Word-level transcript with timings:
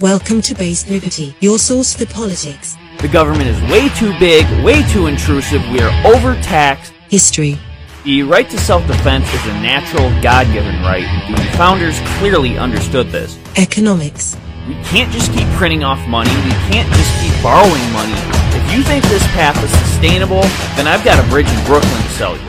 Welcome 0.00 0.40
to 0.42 0.54
Base 0.54 0.88
Liberty, 0.88 1.34
your 1.40 1.58
source 1.58 1.92
for 1.94 2.06
politics, 2.06 2.76
The 3.00 3.08
government 3.08 3.48
is 3.48 3.60
way 3.70 3.88
too 3.90 4.18
big, 4.18 4.46
way 4.64 4.82
too 4.88 5.06
intrusive, 5.08 5.60
we 5.70 5.80
are 5.80 5.92
overtaxed. 6.06 6.92
history, 7.10 7.58
The 8.04 8.22
right 8.22 8.48
to 8.48 8.58
self 8.58 8.86
defense 8.86 9.26
is 9.34 9.44
a 9.46 9.52
natural, 9.60 10.08
God 10.22 10.46
given 10.54 10.80
right. 10.82 11.04
The 11.36 11.56
founders 11.58 11.98
clearly 12.18 12.56
understood 12.56 13.08
this. 13.10 13.36
economics, 13.58 14.36
We 14.66 14.74
can't 14.84 15.12
just 15.12 15.32
keep 15.34 15.46
printing 15.60 15.84
off 15.84 16.00
money, 16.08 16.30
we 16.44 16.52
can't 16.72 16.88
just 16.94 17.12
keep 17.20 17.34
borrowing 17.42 17.84
money. 17.92 18.14
If 18.56 18.72
you 18.72 18.82
think 18.82 19.04
this 19.04 19.26
path 19.36 19.62
is 19.62 19.70
sustainable, 19.84 20.42
then 20.76 20.86
I've 20.86 21.04
got 21.04 21.22
a 21.22 21.28
bridge 21.28 21.48
in 21.48 21.64
Brooklyn 21.66 22.02
to 22.02 22.10
sell 22.16 22.36
you. 22.36 22.48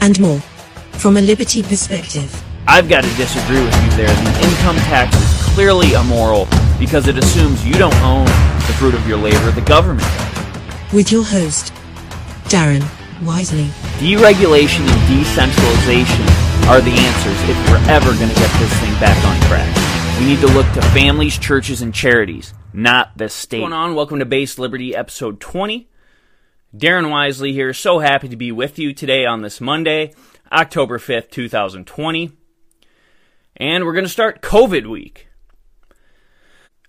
and 0.00 0.20
more. 0.20 0.38
From 0.92 1.16
a 1.16 1.20
liberty 1.20 1.62
perspective, 1.64 2.30
I've 2.68 2.88
got 2.88 3.02
to 3.02 3.10
disagree 3.16 3.60
with 3.60 3.74
you 3.82 3.90
there. 3.96 4.14
The 4.22 4.46
income 4.46 4.76
tax 4.86 5.16
is 5.16 5.52
clearly 5.54 5.94
immoral 5.94 6.46
because 6.82 7.06
it 7.06 7.16
assumes 7.16 7.64
you 7.64 7.74
don't 7.74 7.94
own 8.02 8.24
the 8.24 8.74
fruit 8.76 8.92
of 8.92 9.06
your 9.06 9.16
labor, 9.16 9.52
the 9.52 9.60
government 9.60 10.00
does. 10.00 10.92
with 10.92 11.12
your 11.12 11.22
host, 11.22 11.72
Darren 12.50 12.82
Wisely. 13.24 13.66
Deregulation 14.02 14.80
and 14.80 15.08
decentralization 15.08 16.26
are 16.66 16.80
the 16.80 16.90
answers 16.90 17.38
if 17.48 17.70
we're 17.70 17.88
ever 17.88 18.10
going 18.18 18.28
to 18.28 18.34
get 18.34 18.58
this 18.58 18.80
thing 18.80 18.92
back 18.98 19.16
on 19.24 19.40
track. 19.48 20.18
We 20.18 20.26
need 20.26 20.40
to 20.40 20.48
look 20.48 20.66
to 20.72 20.82
families, 20.90 21.38
churches, 21.38 21.82
and 21.82 21.94
charities, 21.94 22.52
not 22.72 23.16
the 23.16 23.28
state. 23.28 23.60
What's 23.60 23.70
going 23.70 23.80
on? 23.80 23.94
Welcome 23.94 24.18
to 24.18 24.26
Base 24.26 24.58
Liberty, 24.58 24.92
episode 24.92 25.38
20. 25.38 25.88
Darren 26.76 27.10
Wisely 27.12 27.52
here. 27.52 27.72
So 27.72 28.00
happy 28.00 28.28
to 28.28 28.36
be 28.36 28.50
with 28.50 28.80
you 28.80 28.92
today 28.92 29.24
on 29.24 29.42
this 29.42 29.60
Monday, 29.60 30.14
October 30.50 30.98
5th, 30.98 31.30
2020. 31.30 32.32
And 33.56 33.84
we're 33.84 33.92
going 33.92 34.04
to 34.04 34.10
start 34.10 34.42
COVID 34.42 34.88
week. 34.88 35.28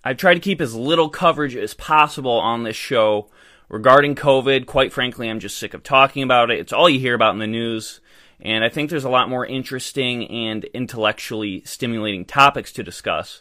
I 0.04 0.12
try 0.12 0.34
to 0.34 0.40
keep 0.40 0.60
as 0.60 0.74
little 0.74 1.08
coverage 1.08 1.56
as 1.56 1.72
possible 1.74 2.38
on 2.38 2.62
this 2.62 2.76
show 2.76 3.30
regarding 3.70 4.14
COVID. 4.14 4.66
Quite 4.66 4.92
frankly, 4.92 5.30
I'm 5.30 5.40
just 5.40 5.58
sick 5.58 5.72
of 5.72 5.82
talking 5.82 6.22
about 6.22 6.50
it. 6.50 6.58
It's 6.58 6.72
all 6.72 6.90
you 6.90 7.00
hear 7.00 7.14
about 7.14 7.32
in 7.32 7.38
the 7.38 7.46
news. 7.46 8.00
And 8.40 8.62
I 8.62 8.68
think 8.68 8.90
there's 8.90 9.04
a 9.04 9.10
lot 9.10 9.30
more 9.30 9.46
interesting 9.46 10.28
and 10.30 10.64
intellectually 10.64 11.62
stimulating 11.64 12.26
topics 12.26 12.72
to 12.72 12.82
discuss. 12.82 13.40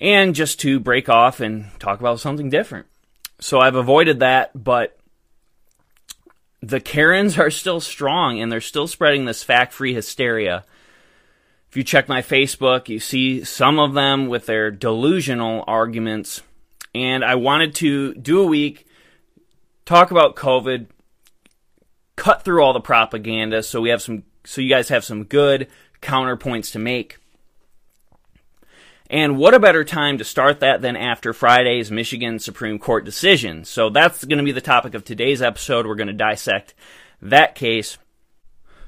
And 0.00 0.34
just 0.34 0.60
to 0.60 0.78
break 0.78 1.08
off 1.08 1.40
and 1.40 1.70
talk 1.80 1.98
about 1.98 2.20
something 2.20 2.48
different. 2.48 2.86
So 3.40 3.58
I've 3.58 3.74
avoided 3.74 4.20
that, 4.20 4.52
but 4.54 4.96
the 6.62 6.80
Karens 6.80 7.38
are 7.38 7.50
still 7.50 7.80
strong 7.80 8.40
and 8.40 8.52
they're 8.52 8.60
still 8.60 8.86
spreading 8.86 9.24
this 9.24 9.42
fact 9.42 9.72
free 9.72 9.94
hysteria. 9.94 10.64
If 11.76 11.80
you 11.80 11.84
check 11.84 12.08
my 12.08 12.22
Facebook, 12.22 12.88
you 12.88 12.98
see 12.98 13.44
some 13.44 13.78
of 13.78 13.92
them 13.92 14.28
with 14.28 14.46
their 14.46 14.70
delusional 14.70 15.62
arguments. 15.66 16.40
And 16.94 17.22
I 17.22 17.34
wanted 17.34 17.74
to 17.74 18.14
do 18.14 18.40
a 18.40 18.46
week, 18.46 18.86
talk 19.84 20.10
about 20.10 20.36
COVID, 20.36 20.86
cut 22.16 22.42
through 22.42 22.62
all 22.62 22.72
the 22.72 22.80
propaganda 22.80 23.62
so 23.62 23.82
we 23.82 23.90
have 23.90 24.00
some 24.00 24.22
so 24.46 24.62
you 24.62 24.70
guys 24.70 24.88
have 24.88 25.04
some 25.04 25.24
good 25.24 25.68
counterpoints 26.00 26.72
to 26.72 26.78
make. 26.78 27.18
And 29.10 29.36
what 29.36 29.52
a 29.52 29.60
better 29.60 29.84
time 29.84 30.16
to 30.16 30.24
start 30.24 30.60
that 30.60 30.80
than 30.80 30.96
after 30.96 31.34
Friday's 31.34 31.90
Michigan 31.90 32.38
Supreme 32.38 32.78
Court 32.78 33.04
decision. 33.04 33.66
So 33.66 33.90
that's 33.90 34.24
going 34.24 34.38
to 34.38 34.44
be 34.44 34.52
the 34.52 34.62
topic 34.62 34.94
of 34.94 35.04
today's 35.04 35.42
episode. 35.42 35.86
We're 35.86 35.94
going 35.94 36.06
to 36.06 36.14
dissect 36.14 36.72
that 37.20 37.54
case. 37.54 37.98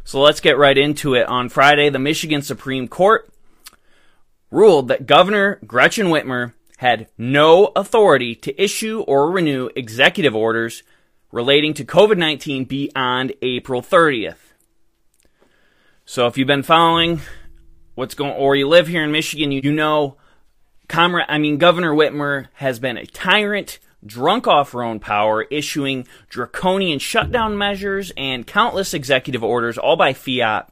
So 0.08 0.22
let's 0.22 0.40
get 0.40 0.56
right 0.56 0.78
into 0.78 1.12
it. 1.12 1.26
On 1.26 1.50
Friday, 1.50 1.90
the 1.90 1.98
Michigan 1.98 2.40
Supreme 2.40 2.88
Court 2.88 3.28
ruled 4.50 4.88
that 4.88 5.04
Governor 5.04 5.58
Gretchen 5.66 6.06
Whitmer 6.06 6.54
had 6.78 7.08
no 7.18 7.72
authority 7.76 8.34
to 8.36 8.58
issue 8.58 9.00
or 9.00 9.30
renew 9.30 9.68
executive 9.76 10.34
orders 10.34 10.82
relating 11.30 11.74
to 11.74 11.84
COVID 11.84 12.16
19 12.16 12.64
beyond 12.64 13.34
April 13.42 13.82
30th. 13.82 14.54
So 16.06 16.26
if 16.26 16.38
you've 16.38 16.46
been 16.46 16.62
following 16.62 17.20
what's 17.94 18.14
going 18.14 18.32
or 18.32 18.56
you 18.56 18.66
live 18.66 18.88
here 18.88 19.04
in 19.04 19.12
Michigan, 19.12 19.52
you, 19.52 19.60
you 19.62 19.74
know 19.74 20.16
Comrade 20.88 21.26
I 21.28 21.36
mean 21.36 21.58
Governor 21.58 21.92
Whitmer 21.92 22.46
has 22.54 22.78
been 22.78 22.96
a 22.96 23.04
tyrant, 23.04 23.78
drunk 24.04 24.46
off 24.46 24.72
her 24.72 24.82
own 24.82 25.00
power, 25.00 25.42
issuing 25.44 26.06
draconian 26.28 26.98
shutdown 26.98 27.58
measures 27.58 28.12
and 28.16 28.46
countless 28.46 28.94
executive 28.94 29.42
orders 29.42 29.78
all 29.78 29.96
by 29.96 30.12
fiat, 30.12 30.70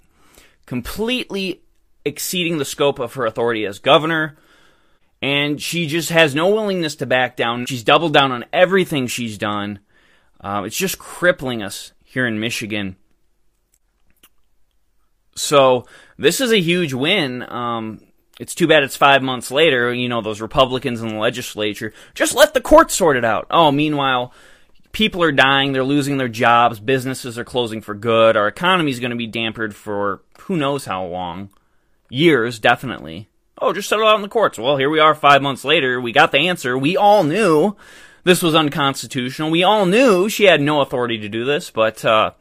completely 0.65 1.63
exceeding 2.05 2.59
the 2.59 2.65
scope 2.65 2.99
of 2.99 3.15
her 3.15 3.27
authority 3.27 3.65
as 3.65 3.79
governor. 3.79 4.37
And 5.23 5.61
she 5.61 5.87
just 5.87 6.11
has 6.11 6.35
no 6.35 6.49
willingness 6.49 6.97
to 6.97 7.07
back 7.07 7.37
down. 7.37 7.67
She's 7.67 7.83
doubled 7.83 8.13
down 8.13 8.33
on 8.33 8.45
everything 8.53 9.07
she's 9.07 9.39
done. 9.39 9.81
Uh, 10.41 10.63
it's 10.67 10.77
just 10.77 10.99
crippling 10.99 11.63
us 11.63 11.93
here 12.05 12.27
in 12.27 12.39
Michigan. 12.39 12.97
So 15.35 15.87
this 16.19 16.41
is 16.41 16.53
a 16.53 16.61
huge 16.61 16.93
win. 16.93 17.43
Um, 17.51 18.01
it's 18.39 18.55
too 18.55 18.67
bad 18.67 18.83
it's 18.83 18.97
five 18.97 19.23
months 19.23 19.51
later. 19.51 19.93
You 19.93 20.09
know, 20.09 20.21
those 20.21 20.41
Republicans 20.41 21.01
in 21.01 21.09
the 21.09 21.17
legislature 21.17 21.93
just 22.15 22.35
let 22.35 22.55
the 22.55 22.61
courts 22.61 22.95
sort 22.95 23.17
it 23.17 23.25
out. 23.25 23.47
Oh, 23.51 23.73
meanwhile, 23.73 24.33
people 24.93 25.23
are 25.23 25.33
dying. 25.33 25.73
They're 25.73 25.85
losing 25.85 26.17
their 26.17 26.29
jobs. 26.29 26.81
Businesses 26.81 27.39
are 27.39 27.45
closing 27.45 27.81
for 27.81 27.95
good. 27.95 28.37
Our 28.37 28.49
economy 28.49 28.91
is 28.91 29.01
going 29.01 29.11
to 29.11 29.17
be 29.17 29.27
dampened 29.27 29.75
for 29.75 30.23
who 30.41 30.57
knows 30.57 30.85
how 30.85 31.05
long. 31.05 31.51
Years, 32.09 32.59
definitely. 32.59 33.29
Oh, 33.59 33.73
just 33.73 33.89
settle 33.89 34.07
out 34.07 34.17
in 34.17 34.23
the 34.23 34.29
courts. 34.29 34.59
Well, 34.59 34.77
here 34.77 34.91
we 34.91 35.01
are 35.01 35.15
five 35.15 35.43
months 35.43 35.65
later. 35.65 36.01
We 36.01 36.13
got 36.13 36.31
the 36.31 36.47
answer. 36.49 36.77
We 36.77 36.97
all 36.97 37.25
knew 37.25 37.75
this 38.25 38.43
was 38.43 38.55
unconstitutional. 38.55 39.51
We 39.51 39.63
all 39.63 39.87
knew 39.87 40.29
she 40.29 40.45
had 40.45 40.61
no 40.61 40.83
authority 40.83 41.19
to 41.19 41.29
do 41.29 41.45
this, 41.45 41.71
but 41.71 42.05
uh, 42.05 42.33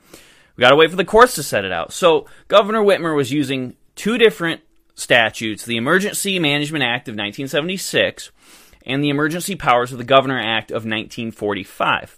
we 0.55 0.61
got 0.61 0.71
to 0.71 0.75
wait 0.75 0.89
for 0.89 0.97
the 0.97 1.05
courts 1.05 1.35
to 1.35 1.43
set 1.43 1.63
it 1.63 1.71
out. 1.71 1.93
So 1.93 2.25
Governor 2.47 2.81
Whitmer 2.81 3.15
was 3.15 3.31
using 3.31 3.75
two 3.95 4.17
different 4.17 4.61
statutes: 4.95 5.65
the 5.65 5.77
Emergency 5.77 6.39
Management 6.39 6.83
Act 6.83 7.07
of 7.07 7.13
1976 7.13 8.31
and 8.85 9.03
the 9.03 9.09
Emergency 9.09 9.55
Powers 9.55 9.91
of 9.91 9.97
the 9.97 10.03
Governor 10.03 10.39
Act 10.39 10.71
of 10.71 10.85
1945. 10.85 12.17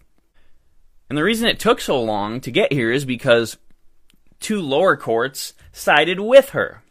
And 1.10 1.18
the 1.18 1.24
reason 1.24 1.48
it 1.48 1.60
took 1.60 1.80
so 1.80 2.02
long 2.02 2.42
to 2.42 2.52
get 2.52 2.74
here 2.74 2.92
is 2.92 3.06
because 3.06 3.58
two 4.40 4.62
lower 4.62 4.98
courts 4.98 5.54
sided 5.72 6.20
with 6.20 6.50
her. 6.50 6.84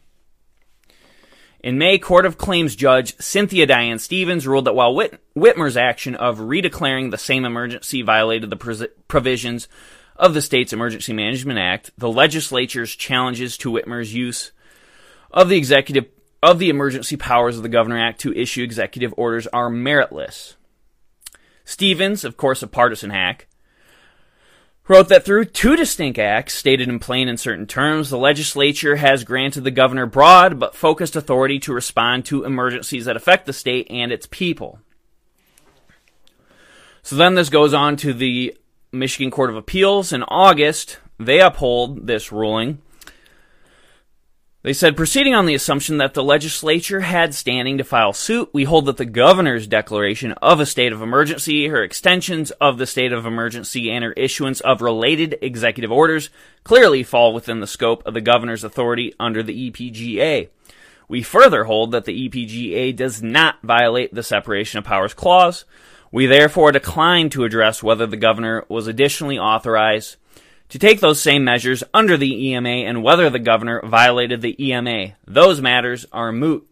In 1.60 1.78
May, 1.78 1.98
Court 1.98 2.26
of 2.26 2.38
Claims 2.38 2.76
Judge 2.76 3.16
Cynthia 3.18 3.66
Diane 3.66 3.98
Stephens 3.98 4.46
ruled 4.46 4.66
that 4.66 4.74
while 4.74 4.94
Whit- 4.94 5.20
Whitmer's 5.34 5.76
action 5.76 6.14
of 6.14 6.38
redeclaring 6.38 7.10
the 7.10 7.18
same 7.18 7.44
emergency 7.44 8.02
violated 8.02 8.50
the 8.50 8.88
provisions 9.08 9.68
of 10.14 10.32
the 10.32 10.42
state's 10.42 10.72
Emergency 10.72 11.12
Management 11.12 11.58
Act, 11.58 11.90
the 11.98 12.10
legislature's 12.10 12.94
challenges 12.94 13.58
to 13.58 13.72
Whitmer's 13.72 14.14
use 14.14 14.52
of 15.36 15.50
the 15.50 15.58
executive 15.58 16.06
of 16.42 16.58
the 16.58 16.70
emergency 16.70 17.16
powers 17.16 17.56
of 17.56 17.62
the 17.62 17.68
Governor 17.68 17.98
Act 17.98 18.20
to 18.20 18.32
issue 18.32 18.62
executive 18.62 19.12
orders 19.16 19.46
are 19.48 19.70
meritless. 19.70 20.54
Stephens, 21.64 22.24
of 22.24 22.36
course 22.36 22.62
a 22.62 22.66
partisan 22.66 23.10
hack, 23.10 23.46
wrote 24.88 25.08
that 25.08 25.24
through 25.24 25.44
two 25.44 25.76
distinct 25.76 26.18
acts, 26.18 26.54
stated 26.54 26.88
in 26.88 26.98
plain 26.98 27.28
and 27.28 27.38
certain 27.38 27.66
terms, 27.66 28.08
the 28.08 28.18
legislature 28.18 28.96
has 28.96 29.24
granted 29.24 29.64
the 29.64 29.70
governor 29.70 30.06
broad 30.06 30.58
but 30.58 30.74
focused 30.74 31.16
authority 31.16 31.58
to 31.58 31.72
respond 31.72 32.24
to 32.24 32.44
emergencies 32.44 33.04
that 33.04 33.16
affect 33.16 33.46
the 33.46 33.52
state 33.52 33.86
and 33.90 34.12
its 34.12 34.26
people. 34.30 34.78
So 37.02 37.16
then 37.16 37.34
this 37.34 37.50
goes 37.50 37.74
on 37.74 37.96
to 37.98 38.12
the 38.12 38.56
Michigan 38.92 39.30
Court 39.30 39.50
of 39.50 39.56
Appeals 39.56 40.12
in 40.12 40.22
August. 40.24 40.98
They 41.18 41.40
uphold 41.40 42.06
this 42.06 42.32
ruling. 42.32 42.80
They 44.66 44.72
said, 44.72 44.96
proceeding 44.96 45.32
on 45.32 45.46
the 45.46 45.54
assumption 45.54 45.98
that 45.98 46.14
the 46.14 46.24
legislature 46.24 46.98
had 46.98 47.36
standing 47.36 47.78
to 47.78 47.84
file 47.84 48.12
suit, 48.12 48.50
we 48.52 48.64
hold 48.64 48.86
that 48.86 48.96
the 48.96 49.04
governor's 49.04 49.68
declaration 49.68 50.32
of 50.42 50.58
a 50.58 50.66
state 50.66 50.92
of 50.92 51.00
emergency, 51.00 51.68
her 51.68 51.84
extensions 51.84 52.50
of 52.50 52.76
the 52.76 52.84
state 52.84 53.12
of 53.12 53.24
emergency, 53.24 53.92
and 53.92 54.02
her 54.02 54.12
issuance 54.14 54.58
of 54.62 54.82
related 54.82 55.38
executive 55.40 55.92
orders 55.92 56.30
clearly 56.64 57.04
fall 57.04 57.32
within 57.32 57.60
the 57.60 57.68
scope 57.68 58.04
of 58.04 58.14
the 58.14 58.20
governor's 58.20 58.64
authority 58.64 59.14
under 59.20 59.40
the 59.40 59.70
EPGA. 59.70 60.48
We 61.06 61.22
further 61.22 61.62
hold 61.62 61.92
that 61.92 62.04
the 62.04 62.28
EPGA 62.28 62.96
does 62.96 63.22
not 63.22 63.62
violate 63.62 64.12
the 64.12 64.24
separation 64.24 64.80
of 64.80 64.84
powers 64.84 65.14
clause. 65.14 65.64
We 66.10 66.26
therefore 66.26 66.72
decline 66.72 67.30
to 67.30 67.44
address 67.44 67.84
whether 67.84 68.08
the 68.08 68.16
governor 68.16 68.64
was 68.68 68.88
additionally 68.88 69.38
authorized 69.38 70.16
to 70.68 70.78
take 70.78 71.00
those 71.00 71.20
same 71.20 71.44
measures 71.44 71.84
under 71.94 72.16
the 72.16 72.48
EMA 72.48 72.68
and 72.68 73.02
whether 73.02 73.30
the 73.30 73.38
governor 73.38 73.80
violated 73.84 74.40
the 74.40 74.62
EMA. 74.64 75.14
Those 75.26 75.60
matters 75.60 76.06
are 76.12 76.32
moot. 76.32 76.68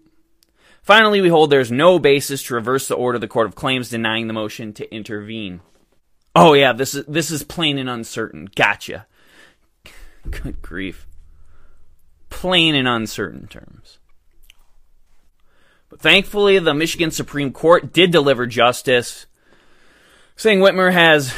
Finally, 0.83 1.21
we 1.21 1.29
hold 1.29 1.51
there's 1.51 1.73
no 1.73 1.99
basis 1.99 2.43
to 2.43 2.55
reverse 2.55 2.89
the 2.89 2.95
order 2.95 3.17
of 3.17 3.21
the 3.21 3.29
Court 3.29 3.47
of 3.47 3.55
Claims 3.55 3.89
denying 3.89 4.27
the 4.27 4.35
motion 4.35 4.73
to 4.75 4.95
intervene. 4.95 5.61
Oh 6.37 6.53
yeah, 6.53 6.73
this 6.73 6.95
is 6.95 7.07
this 7.07 7.31
is 7.31 7.43
plain 7.43 7.79
and 7.79 7.89
uncertain. 7.89 8.49
Gotcha. 8.55 9.07
Good 10.31 10.61
grief. 10.61 11.07
Plain 12.29 12.75
and 12.75 12.89
uncertain 12.89 13.47
terms. 13.47 13.99
But 15.89 16.01
thankfully, 16.01 16.59
the 16.59 16.75
Michigan 16.75 17.13
Supreme 17.13 17.53
Court 17.53 17.93
did 17.93 18.11
deliver 18.11 18.47
justice, 18.47 19.27
saying 20.35 20.59
Whitmer 20.59 20.93
has 20.93 21.33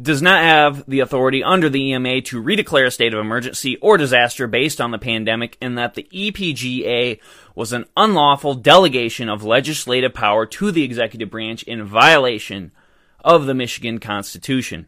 does 0.00 0.22
not 0.22 0.42
have 0.42 0.84
the 0.86 1.00
authority 1.00 1.42
under 1.42 1.68
the 1.68 1.92
EMA 1.92 2.20
to 2.22 2.42
redeclare 2.42 2.86
a 2.86 2.90
state 2.90 3.12
of 3.12 3.20
emergency 3.20 3.76
or 3.76 3.96
disaster 3.96 4.46
based 4.46 4.80
on 4.80 4.90
the 4.90 4.98
pandemic, 4.98 5.56
and 5.60 5.76
that 5.76 5.94
the 5.94 6.08
EPGA 6.12 7.20
was 7.54 7.72
an 7.72 7.84
unlawful 7.96 8.54
delegation 8.54 9.28
of 9.28 9.42
legislative 9.42 10.14
power 10.14 10.46
to 10.46 10.70
the 10.70 10.84
executive 10.84 11.30
branch 11.30 11.62
in 11.64 11.84
violation 11.84 12.72
of 13.24 13.46
the 13.46 13.54
Michigan 13.54 13.98
Constitution. 13.98 14.86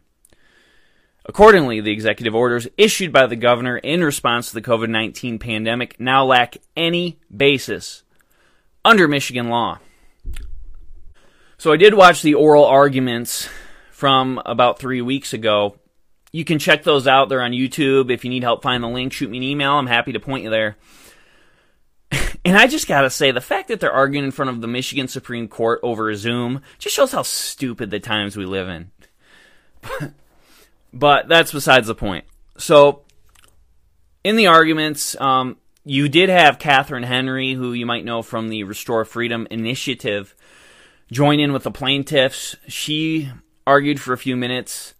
Accordingly, 1.25 1.81
the 1.81 1.91
executive 1.91 2.33
orders 2.33 2.67
issued 2.77 3.11
by 3.11 3.27
the 3.27 3.35
governor 3.35 3.77
in 3.77 4.03
response 4.03 4.47
to 4.47 4.53
the 4.53 4.61
COVID 4.61 4.89
19 4.89 5.39
pandemic 5.39 5.99
now 5.99 6.23
lack 6.23 6.55
any 6.75 7.19
basis 7.35 8.03
under 8.85 9.07
Michigan 9.07 9.49
law. 9.49 9.79
So 11.57 11.73
I 11.73 11.77
did 11.77 11.95
watch 11.95 12.21
the 12.21 12.35
oral 12.35 12.63
arguments 12.63 13.49
from 13.97 14.39
about 14.45 14.77
three 14.77 15.01
weeks 15.01 15.33
ago. 15.33 15.75
You 16.31 16.45
can 16.45 16.59
check 16.59 16.83
those 16.83 17.07
out. 17.07 17.29
They're 17.29 17.41
on 17.41 17.49
YouTube. 17.49 18.11
If 18.11 18.23
you 18.23 18.29
need 18.29 18.43
help 18.43 18.61
find 18.61 18.83
the 18.83 18.87
link, 18.87 19.11
shoot 19.11 19.27
me 19.27 19.37
an 19.37 19.43
email. 19.43 19.71
I'm 19.71 19.87
happy 19.87 20.11
to 20.11 20.19
point 20.19 20.43
you 20.43 20.51
there. 20.51 20.77
and 22.45 22.55
I 22.55 22.67
just 22.67 22.87
gotta 22.87 23.09
say, 23.09 23.31
the 23.31 23.41
fact 23.41 23.69
that 23.69 23.79
they're 23.79 23.91
arguing 23.91 24.23
in 24.23 24.29
front 24.29 24.51
of 24.51 24.61
the 24.61 24.67
Michigan 24.67 25.07
Supreme 25.07 25.47
Court 25.47 25.79
over 25.81 26.13
Zoom 26.13 26.61
just 26.77 26.95
shows 26.95 27.11
how 27.11 27.23
stupid 27.23 27.89
the 27.89 27.99
times 27.99 28.37
we 28.37 28.45
live 28.45 28.69
in. 28.69 28.91
but 30.93 31.27
that's 31.27 31.51
besides 31.51 31.87
the 31.87 31.95
point. 31.95 32.25
So, 32.59 33.01
in 34.23 34.35
the 34.35 34.45
arguments, 34.45 35.19
um, 35.19 35.57
you 35.85 36.07
did 36.07 36.29
have 36.29 36.59
Catherine 36.59 37.01
Henry, 37.01 37.55
who 37.55 37.73
you 37.73 37.87
might 37.87 38.05
know 38.05 38.21
from 38.21 38.49
the 38.49 38.63
Restore 38.63 39.05
Freedom 39.05 39.47
Initiative, 39.49 40.35
join 41.11 41.39
in 41.39 41.51
with 41.51 41.63
the 41.63 41.71
plaintiffs. 41.71 42.55
She 42.67 43.31
argued 43.67 43.99
for 43.99 44.13
a 44.13 44.17
few 44.17 44.37
minutes. 44.37 44.95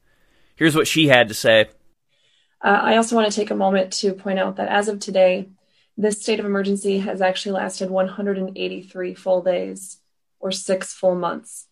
Here's 0.55 0.75
what 0.75 0.87
she 0.87 1.07
had 1.07 1.29
to 1.29 1.33
say. 1.33 1.69
Uh, 2.61 2.79
I 2.83 2.97
also 2.97 3.15
want 3.15 3.31
to 3.31 3.35
take 3.35 3.49
a 3.49 3.55
moment 3.55 3.93
to 3.93 4.13
point 4.13 4.39
out 4.39 4.57
that 4.57 4.67
as 4.67 4.89
of 4.89 4.99
today, 4.99 5.49
this 5.95 6.21
state 6.21 6.39
of 6.39 6.45
emergency 6.45 6.99
has 6.99 7.21
actually 7.21 7.53
lasted 7.53 7.89
183 7.89 9.13
full 9.15 9.41
days 9.41 9.97
or 10.39 10.51
six 10.51 10.93
full 10.93 11.15
months. 11.15 11.67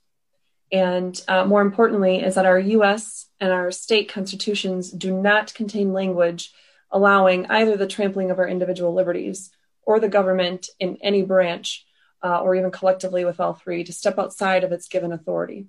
And 0.72 1.22
uh, 1.28 1.46
more 1.46 1.62
importantly, 1.62 2.24
is 2.24 2.36
that 2.36 2.46
our 2.46 2.58
US 2.58 3.28
and 3.40 3.52
our 3.52 3.72
state 3.72 4.10
constitutions 4.10 4.90
do 4.90 5.12
not 5.12 5.54
contain 5.54 5.94
language 5.94 6.54
allowing 6.92 7.46
either 7.48 7.76
the 7.76 7.88
trampling 7.88 8.32
of 8.32 8.40
our 8.40 8.48
individual 8.48 8.94
liberties 8.94 9.52
or 9.84 10.00
the 10.00 10.08
government 10.08 10.70
in 10.80 10.98
any 11.02 11.24
branch 11.24 11.86
uh, 12.24 12.40
or 12.40 12.56
even 12.56 12.72
collectively 12.72 13.26
with 13.26 13.40
all 13.40 13.54
three 13.54 13.84
to 13.84 13.92
step 13.92 14.18
outside 14.18 14.64
of 14.64 14.72
its 14.72 14.88
given 14.88 15.12
authority 15.12 15.68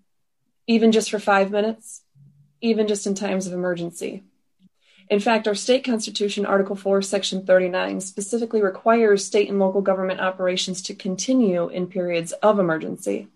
even 0.66 0.92
just 0.92 1.10
for 1.10 1.18
five 1.18 1.50
minutes, 1.50 2.02
even 2.60 2.88
just 2.88 3.06
in 3.06 3.14
times 3.14 3.46
of 3.46 3.52
emergency. 3.52 4.24
In 5.08 5.20
fact, 5.20 5.46
our 5.46 5.54
state 5.54 5.84
constitution, 5.84 6.44
Article 6.44 6.74
4, 6.74 7.00
Section 7.00 7.46
39, 7.46 8.00
specifically 8.00 8.60
requires 8.60 9.24
state 9.24 9.48
and 9.48 9.60
local 9.60 9.80
government 9.80 10.20
operations 10.20 10.82
to 10.82 10.94
continue 10.94 11.68
in 11.68 11.86
periods 11.86 12.32
of 12.32 12.58
emergency. 12.58 13.28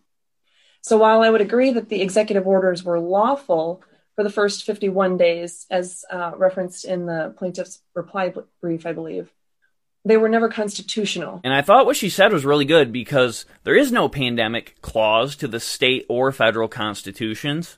So 0.80 0.96
while 0.96 1.22
I 1.22 1.30
would 1.30 1.40
agree 1.40 1.70
that 1.72 1.88
the 1.88 2.02
executive 2.02 2.46
orders 2.46 2.82
were 2.82 2.98
lawful 2.98 3.82
for 4.16 4.24
the 4.24 4.30
first 4.30 4.64
51 4.64 5.16
days, 5.16 5.66
as 5.70 6.04
uh, 6.10 6.32
referenced 6.36 6.84
in 6.84 7.06
the 7.06 7.34
plaintiff's 7.36 7.80
reply 7.94 8.34
brief, 8.60 8.84
I 8.84 8.92
believe, 8.92 9.30
they 10.04 10.16
were 10.16 10.28
never 10.28 10.48
constitutional. 10.48 11.40
And 11.44 11.52
I 11.52 11.62
thought 11.62 11.86
what 11.86 11.96
she 11.96 12.08
said 12.08 12.32
was 12.32 12.44
really 12.44 12.64
good 12.64 12.92
because 12.92 13.44
there 13.64 13.76
is 13.76 13.92
no 13.92 14.08
pandemic 14.08 14.80
clause 14.80 15.36
to 15.36 15.48
the 15.48 15.60
state 15.60 16.06
or 16.08 16.32
federal 16.32 16.68
constitutions. 16.68 17.76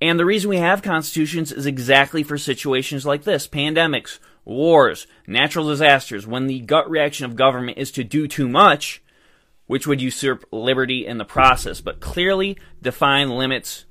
And 0.00 0.18
the 0.18 0.24
reason 0.24 0.50
we 0.50 0.58
have 0.58 0.82
constitutions 0.82 1.52
is 1.52 1.66
exactly 1.66 2.22
for 2.22 2.38
situations 2.38 3.06
like 3.06 3.24
this 3.24 3.46
pandemics, 3.48 4.18
wars, 4.44 5.06
natural 5.26 5.68
disasters, 5.68 6.26
when 6.26 6.46
the 6.46 6.60
gut 6.60 6.88
reaction 6.90 7.26
of 7.26 7.36
government 7.36 7.78
is 7.78 7.90
to 7.92 8.04
do 8.04 8.26
too 8.26 8.48
much, 8.48 9.02
which 9.66 9.86
would 9.86 10.00
usurp 10.00 10.44
liberty 10.52 11.06
in 11.06 11.18
the 11.18 11.24
process. 11.24 11.80
But 11.80 12.00
clearly 12.00 12.58
define 12.80 13.30
limits 13.30 13.84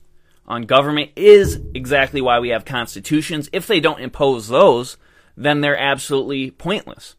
on 0.45 0.63
government 0.63 1.11
is 1.15 1.61
exactly 1.73 2.21
why 2.21 2.39
we 2.39 2.49
have 2.49 2.65
constitutions. 2.65 3.49
If 3.51 3.67
they 3.67 3.79
don't 3.81 3.99
impose 3.99 4.47
those, 4.47 4.97
then 5.37 5.61
they're 5.61 5.77
absolutely 5.77 6.51
pointless. 6.51 7.15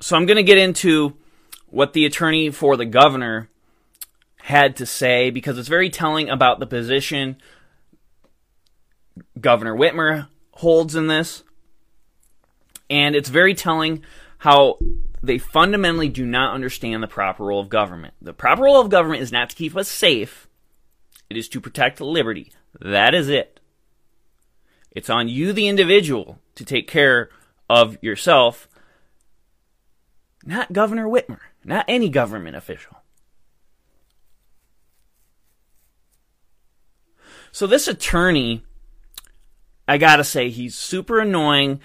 So 0.00 0.16
I'm 0.16 0.26
going 0.26 0.36
to 0.38 0.42
get 0.42 0.58
into 0.58 1.16
what 1.68 1.92
the 1.92 2.06
attorney 2.06 2.50
for 2.50 2.76
the 2.76 2.86
governor 2.86 3.48
had 4.38 4.76
to 4.76 4.86
say 4.86 5.30
because 5.30 5.58
it's 5.58 5.68
very 5.68 5.90
telling 5.90 6.28
about 6.28 6.58
the 6.58 6.66
position 6.66 7.36
Governor 9.38 9.76
Whitmer 9.76 10.28
holds 10.54 10.96
in 10.96 11.06
this. 11.06 11.44
And 12.90 13.14
it's 13.14 13.28
very 13.28 13.54
telling 13.54 14.02
how 14.38 14.78
they 15.22 15.38
fundamentally 15.38 16.08
do 16.08 16.26
not 16.26 16.54
understand 16.54 17.02
the 17.02 17.08
proper 17.08 17.44
role 17.44 17.60
of 17.60 17.68
government. 17.68 18.14
The 18.20 18.32
proper 18.32 18.64
role 18.64 18.80
of 18.80 18.90
government 18.90 19.22
is 19.22 19.32
not 19.32 19.50
to 19.50 19.56
keep 19.56 19.76
us 19.76 19.88
safe, 19.88 20.48
it 21.30 21.36
is 21.36 21.48
to 21.50 21.60
protect 21.60 22.00
liberty. 22.00 22.52
That 22.80 23.14
is 23.14 23.28
it. 23.28 23.60
It's 24.90 25.08
on 25.08 25.28
you, 25.28 25.52
the 25.52 25.68
individual, 25.68 26.38
to 26.54 26.64
take 26.64 26.88
care 26.88 27.30
of 27.72 27.96
yourself, 28.02 28.68
not 30.44 30.74
Governor 30.74 31.08
Whitmer, 31.08 31.38
not 31.64 31.86
any 31.88 32.10
government 32.10 32.54
official. 32.54 32.98
So 37.50 37.66
this 37.66 37.88
attorney, 37.88 38.62
I 39.88 39.96
gotta 39.96 40.24
say, 40.24 40.50
he's 40.50 40.74
super 40.74 41.18
annoying. 41.18 41.80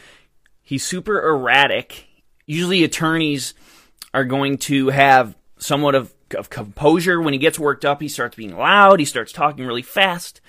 He's 0.62 0.86
super 0.86 1.26
erratic. 1.26 2.08
Usually 2.46 2.84
attorneys 2.84 3.54
are 4.14 4.26
going 4.26 4.58
to 4.58 4.90
have 4.90 5.38
somewhat 5.58 5.96
of, 5.96 6.14
of 6.36 6.50
composure. 6.50 7.22
When 7.22 7.34
he 7.34 7.40
gets 7.40 7.58
worked 7.58 7.86
up, 7.86 8.02
he 8.02 8.10
starts 8.10 8.36
being 8.36 8.58
loud. 8.58 9.00
He 9.00 9.06
starts 9.06 9.32
talking 9.32 9.66
really 9.66 9.82
fast 9.82 10.42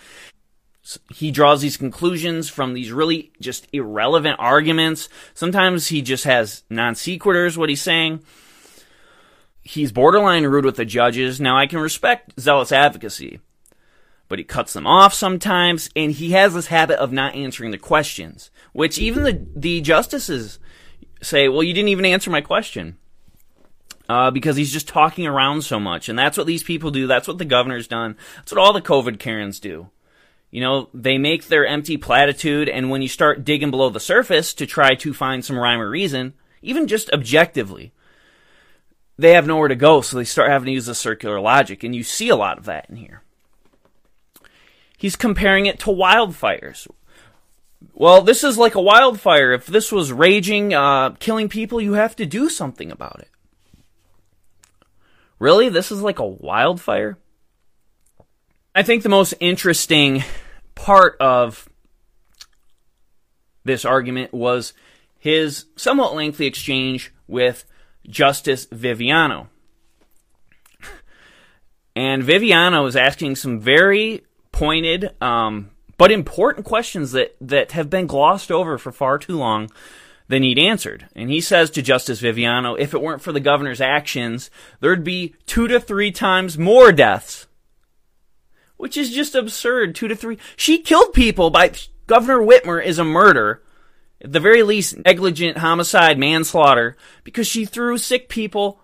he 1.14 1.30
draws 1.30 1.60
these 1.60 1.76
conclusions 1.76 2.48
from 2.48 2.72
these 2.72 2.92
really 2.92 3.30
just 3.40 3.66
irrelevant 3.72 4.36
arguments. 4.38 5.08
Sometimes 5.34 5.88
he 5.88 6.00
just 6.00 6.24
has 6.24 6.64
non 6.70 6.94
sequiturs, 6.94 7.56
what 7.56 7.68
he's 7.68 7.82
saying. 7.82 8.20
He's 9.62 9.92
borderline 9.92 10.46
rude 10.46 10.64
with 10.64 10.76
the 10.76 10.86
judges. 10.86 11.40
Now, 11.40 11.58
I 11.58 11.66
can 11.66 11.78
respect 11.78 12.40
zealous 12.40 12.72
advocacy, 12.72 13.40
but 14.28 14.38
he 14.38 14.44
cuts 14.44 14.72
them 14.72 14.86
off 14.86 15.12
sometimes, 15.12 15.90
and 15.94 16.12
he 16.12 16.30
has 16.32 16.54
this 16.54 16.68
habit 16.68 16.98
of 16.98 17.12
not 17.12 17.34
answering 17.34 17.70
the 17.70 17.78
questions, 17.78 18.50
which 18.72 18.98
even 18.98 19.24
the, 19.24 19.46
the 19.54 19.82
justices 19.82 20.58
say, 21.20 21.48
well, 21.48 21.62
you 21.62 21.74
didn't 21.74 21.88
even 21.88 22.06
answer 22.06 22.30
my 22.30 22.40
question. 22.40 22.96
Uh, 24.08 24.30
because 24.30 24.56
he's 24.56 24.72
just 24.72 24.88
talking 24.88 25.26
around 25.26 25.60
so 25.60 25.78
much. 25.78 26.08
And 26.08 26.18
that's 26.18 26.38
what 26.38 26.46
these 26.46 26.62
people 26.62 26.90
do. 26.90 27.06
That's 27.06 27.28
what 27.28 27.36
the 27.36 27.44
governor's 27.44 27.86
done. 27.86 28.16
That's 28.36 28.52
what 28.52 28.58
all 28.58 28.72
the 28.72 28.80
COVID 28.80 29.18
Karens 29.18 29.60
do. 29.60 29.90
You 30.50 30.62
know, 30.62 30.88
they 30.94 31.18
make 31.18 31.46
their 31.46 31.66
empty 31.66 31.96
platitude, 31.96 32.68
and 32.68 32.90
when 32.90 33.02
you 33.02 33.08
start 33.08 33.44
digging 33.44 33.70
below 33.70 33.90
the 33.90 34.00
surface 34.00 34.54
to 34.54 34.66
try 34.66 34.94
to 34.94 35.12
find 35.12 35.44
some 35.44 35.58
rhyme 35.58 35.80
or 35.80 35.90
reason, 35.90 36.34
even 36.62 36.86
just 36.86 37.10
objectively, 37.12 37.92
they 39.18 39.32
have 39.32 39.46
nowhere 39.46 39.68
to 39.68 39.74
go, 39.74 40.00
so 40.00 40.16
they 40.16 40.24
start 40.24 40.50
having 40.50 40.66
to 40.66 40.72
use 40.72 40.86
the 40.86 40.94
circular 40.94 41.40
logic, 41.40 41.84
and 41.84 41.94
you 41.94 42.02
see 42.02 42.30
a 42.30 42.36
lot 42.36 42.56
of 42.56 42.64
that 42.64 42.88
in 42.88 42.96
here. 42.96 43.22
He's 44.96 45.16
comparing 45.16 45.66
it 45.66 45.78
to 45.80 45.90
wildfires. 45.90 46.88
Well, 47.92 48.22
this 48.22 48.42
is 48.42 48.56
like 48.58 48.74
a 48.74 48.82
wildfire. 48.82 49.52
If 49.52 49.66
this 49.66 49.92
was 49.92 50.12
raging, 50.12 50.74
uh, 50.74 51.10
killing 51.20 51.48
people, 51.48 51.80
you 51.80 51.92
have 51.92 52.16
to 52.16 52.26
do 52.26 52.48
something 52.48 52.90
about 52.90 53.20
it. 53.20 53.28
Really? 55.38 55.68
This 55.68 55.92
is 55.92 56.02
like 56.02 56.18
a 56.18 56.26
wildfire? 56.26 57.18
I 58.78 58.84
think 58.84 59.02
the 59.02 59.08
most 59.08 59.34
interesting 59.40 60.22
part 60.76 61.16
of 61.18 61.68
this 63.64 63.84
argument 63.84 64.32
was 64.32 64.72
his 65.18 65.64
somewhat 65.74 66.14
lengthy 66.14 66.46
exchange 66.46 67.12
with 67.26 67.64
Justice 68.08 68.66
Viviano. 68.66 69.48
And 71.96 72.22
Viviano 72.22 72.86
is 72.86 72.94
asking 72.94 73.34
some 73.34 73.58
very 73.58 74.22
pointed 74.52 75.10
um, 75.20 75.70
but 75.96 76.12
important 76.12 76.64
questions 76.64 77.10
that, 77.10 77.34
that 77.40 77.72
have 77.72 77.90
been 77.90 78.06
glossed 78.06 78.52
over 78.52 78.78
for 78.78 78.92
far 78.92 79.18
too 79.18 79.36
long 79.36 79.72
than 80.28 80.44
he'd 80.44 80.56
answered. 80.56 81.08
And 81.16 81.30
he 81.30 81.40
says 81.40 81.70
to 81.70 81.82
Justice 81.82 82.22
Viviano, 82.22 82.78
if 82.78 82.94
it 82.94 83.02
weren't 83.02 83.22
for 83.22 83.32
the 83.32 83.40
governor's 83.40 83.80
actions, 83.80 84.52
there'd 84.78 85.02
be 85.02 85.34
two 85.46 85.66
to 85.66 85.80
three 85.80 86.12
times 86.12 86.56
more 86.56 86.92
deaths 86.92 87.47
which 88.78 88.96
is 88.96 89.10
just 89.10 89.34
absurd. 89.34 89.94
Two 89.94 90.08
to 90.08 90.16
three. 90.16 90.38
She 90.56 90.78
killed 90.78 91.12
people 91.12 91.50
by 91.50 91.72
Governor 92.06 92.40
Whitmer 92.40 92.82
is 92.82 92.98
a 92.98 93.04
murder. 93.04 93.62
At 94.20 94.32
the 94.32 94.40
very 94.40 94.62
least, 94.62 95.04
negligent 95.04 95.58
homicide, 95.58 96.18
manslaughter, 96.18 96.96
because 97.22 97.46
she 97.46 97.64
threw 97.64 97.98
sick 97.98 98.28
people 98.28 98.80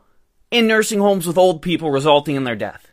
in 0.51 0.69
nursing 0.69 1.01
homes 1.01 1.27
with 1.27 1.39
old 1.39 1.61
people, 1.63 1.91
resulting 1.91 2.37
in 2.37 2.45
their 2.45 2.55
death. 2.55 2.93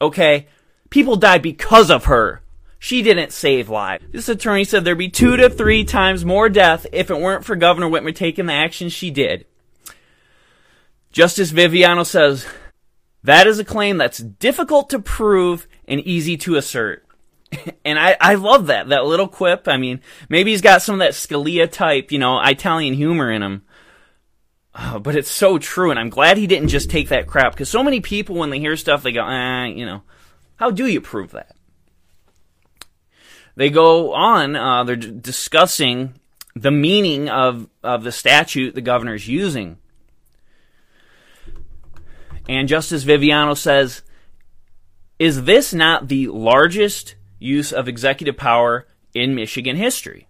Okay? 0.00 0.48
People 0.90 1.16
died 1.16 1.40
because 1.40 1.90
of 1.90 2.04
her. 2.04 2.42
She 2.78 3.02
didn't 3.02 3.32
save 3.32 3.68
lives. 3.68 4.04
This 4.10 4.28
attorney 4.28 4.64
said 4.64 4.84
there'd 4.84 4.98
be 4.98 5.08
two 5.08 5.36
to 5.36 5.48
three 5.48 5.84
times 5.84 6.24
more 6.24 6.48
death 6.48 6.86
if 6.92 7.10
it 7.10 7.18
weren't 7.18 7.44
for 7.44 7.56
Governor 7.56 7.88
Whitmer 7.88 8.14
taking 8.14 8.46
the 8.46 8.52
action 8.52 8.88
she 8.88 9.10
did. 9.10 9.46
Justice 11.10 11.50
Viviano 11.50 12.06
says, 12.06 12.46
that 13.24 13.46
is 13.46 13.58
a 13.58 13.64
claim 13.64 13.96
that's 13.96 14.18
difficult 14.18 14.90
to 14.90 14.98
prove 14.98 15.66
and 15.86 16.00
easy 16.00 16.36
to 16.38 16.56
assert. 16.56 17.04
and 17.84 17.98
I, 17.98 18.16
I 18.20 18.34
love 18.34 18.66
that, 18.66 18.88
that 18.88 19.04
little 19.04 19.28
quip. 19.28 19.68
I 19.68 19.76
mean, 19.76 20.00
maybe 20.28 20.50
he's 20.50 20.62
got 20.62 20.82
some 20.82 20.94
of 20.94 20.98
that 21.00 21.12
Scalia 21.12 21.70
type, 21.70 22.12
you 22.12 22.18
know, 22.18 22.40
Italian 22.40 22.94
humor 22.94 23.30
in 23.30 23.42
him. 23.42 23.62
Oh, 24.74 25.00
but 25.00 25.16
it's 25.16 25.30
so 25.30 25.58
true, 25.58 25.90
and 25.90 25.98
I'm 25.98 26.10
glad 26.10 26.36
he 26.36 26.46
didn't 26.46 26.68
just 26.68 26.88
take 26.88 27.08
that 27.08 27.26
crap, 27.26 27.52
because 27.52 27.68
so 27.68 27.82
many 27.82 28.00
people, 28.00 28.36
when 28.36 28.50
they 28.50 28.60
hear 28.60 28.76
stuff, 28.76 29.02
they 29.02 29.10
go, 29.10 29.26
eh, 29.26 29.66
you 29.66 29.84
know, 29.84 30.02
how 30.56 30.70
do 30.70 30.86
you 30.86 31.00
prove 31.00 31.32
that? 31.32 31.56
They 33.56 33.70
go 33.70 34.12
on, 34.14 34.54
uh, 34.54 34.84
they're 34.84 34.94
d- 34.94 35.10
discussing 35.20 36.14
the 36.54 36.70
meaning 36.70 37.28
of, 37.28 37.68
of 37.82 38.04
the 38.04 38.12
statute 38.12 38.76
the 38.76 38.80
governor's 38.80 39.26
using. 39.26 39.78
And 42.48 42.68
Justice 42.68 43.04
Viviano 43.04 43.56
says, 43.56 44.02
Is 45.18 45.44
this 45.44 45.74
not 45.74 46.08
the 46.08 46.28
largest 46.28 47.14
use 47.38 47.72
of 47.72 47.88
executive 47.88 48.36
power 48.36 48.86
in 49.14 49.34
Michigan 49.34 49.76
history? 49.76 50.28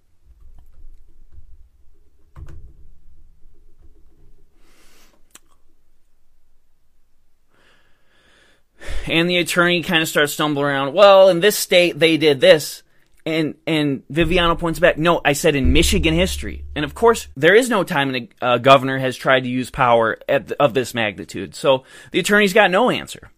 And 9.06 9.28
the 9.28 9.38
attorney 9.38 9.82
kind 9.82 10.02
of 10.02 10.08
starts 10.08 10.34
stumbling 10.34 10.66
around. 10.66 10.92
Well, 10.92 11.28
in 11.28 11.40
this 11.40 11.56
state, 11.56 11.98
they 11.98 12.16
did 12.16 12.40
this. 12.40 12.82
And 13.28 13.56
and 13.66 14.08
Viviano 14.08 14.58
points 14.58 14.78
back, 14.78 14.97
no, 14.97 15.20
I 15.23 15.35
said 15.35 15.54
in 15.54 15.75
Michigan 15.75 16.14
history. 16.14 16.64
And 16.75 16.82
of 16.82 16.94
course, 16.94 17.28
there 17.37 17.54
is 17.54 17.68
no 17.68 17.85
time 17.85 18.28
a 18.40 18.58
governor 18.58 18.97
has 18.97 19.18
tried 19.18 19.40
to 19.40 19.50
use 19.50 19.68
power 19.68 20.18
at, 20.26 20.50
of 20.52 20.73
this 20.73 20.94
magnitude. 20.94 21.54
So 21.54 21.85
the 22.11 22.20
attorney's 22.20 22.54
got 22.54 22.70
no 22.70 22.88
answer. 22.88 23.30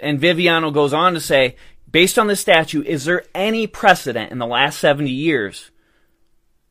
And 0.00 0.18
Viviano 0.18 0.72
goes 0.72 0.94
on 0.94 1.12
to 1.12 1.20
say, 1.20 1.56
based 1.90 2.18
on 2.18 2.26
the 2.26 2.36
statute, 2.36 2.86
is 2.86 3.04
there 3.04 3.22
any 3.34 3.66
precedent 3.66 4.32
in 4.32 4.38
the 4.38 4.46
last 4.46 4.78
70 4.78 5.10
years 5.10 5.72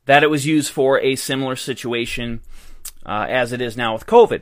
that 0.05 0.23
it 0.23 0.31
was 0.31 0.47
used 0.47 0.71
for 0.71 0.99
a 0.99 1.15
similar 1.15 1.55
situation 1.55 2.41
uh, 3.05 3.27
as 3.29 3.53
it 3.53 3.61
is 3.61 3.77
now 3.77 3.93
with 3.93 4.07
COVID? 4.07 4.41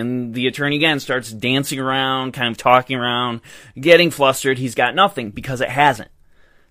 And 0.00 0.34
the 0.34 0.46
attorney 0.46 0.76
again 0.76 0.98
starts 0.98 1.30
dancing 1.30 1.78
around, 1.78 2.32
kind 2.32 2.50
of 2.50 2.56
talking 2.56 2.96
around, 2.96 3.40
getting 3.78 4.10
flustered. 4.10 4.58
He's 4.58 4.74
got 4.74 4.94
nothing 4.94 5.30
because 5.30 5.60
it 5.60 5.68
hasn't. 5.68 6.10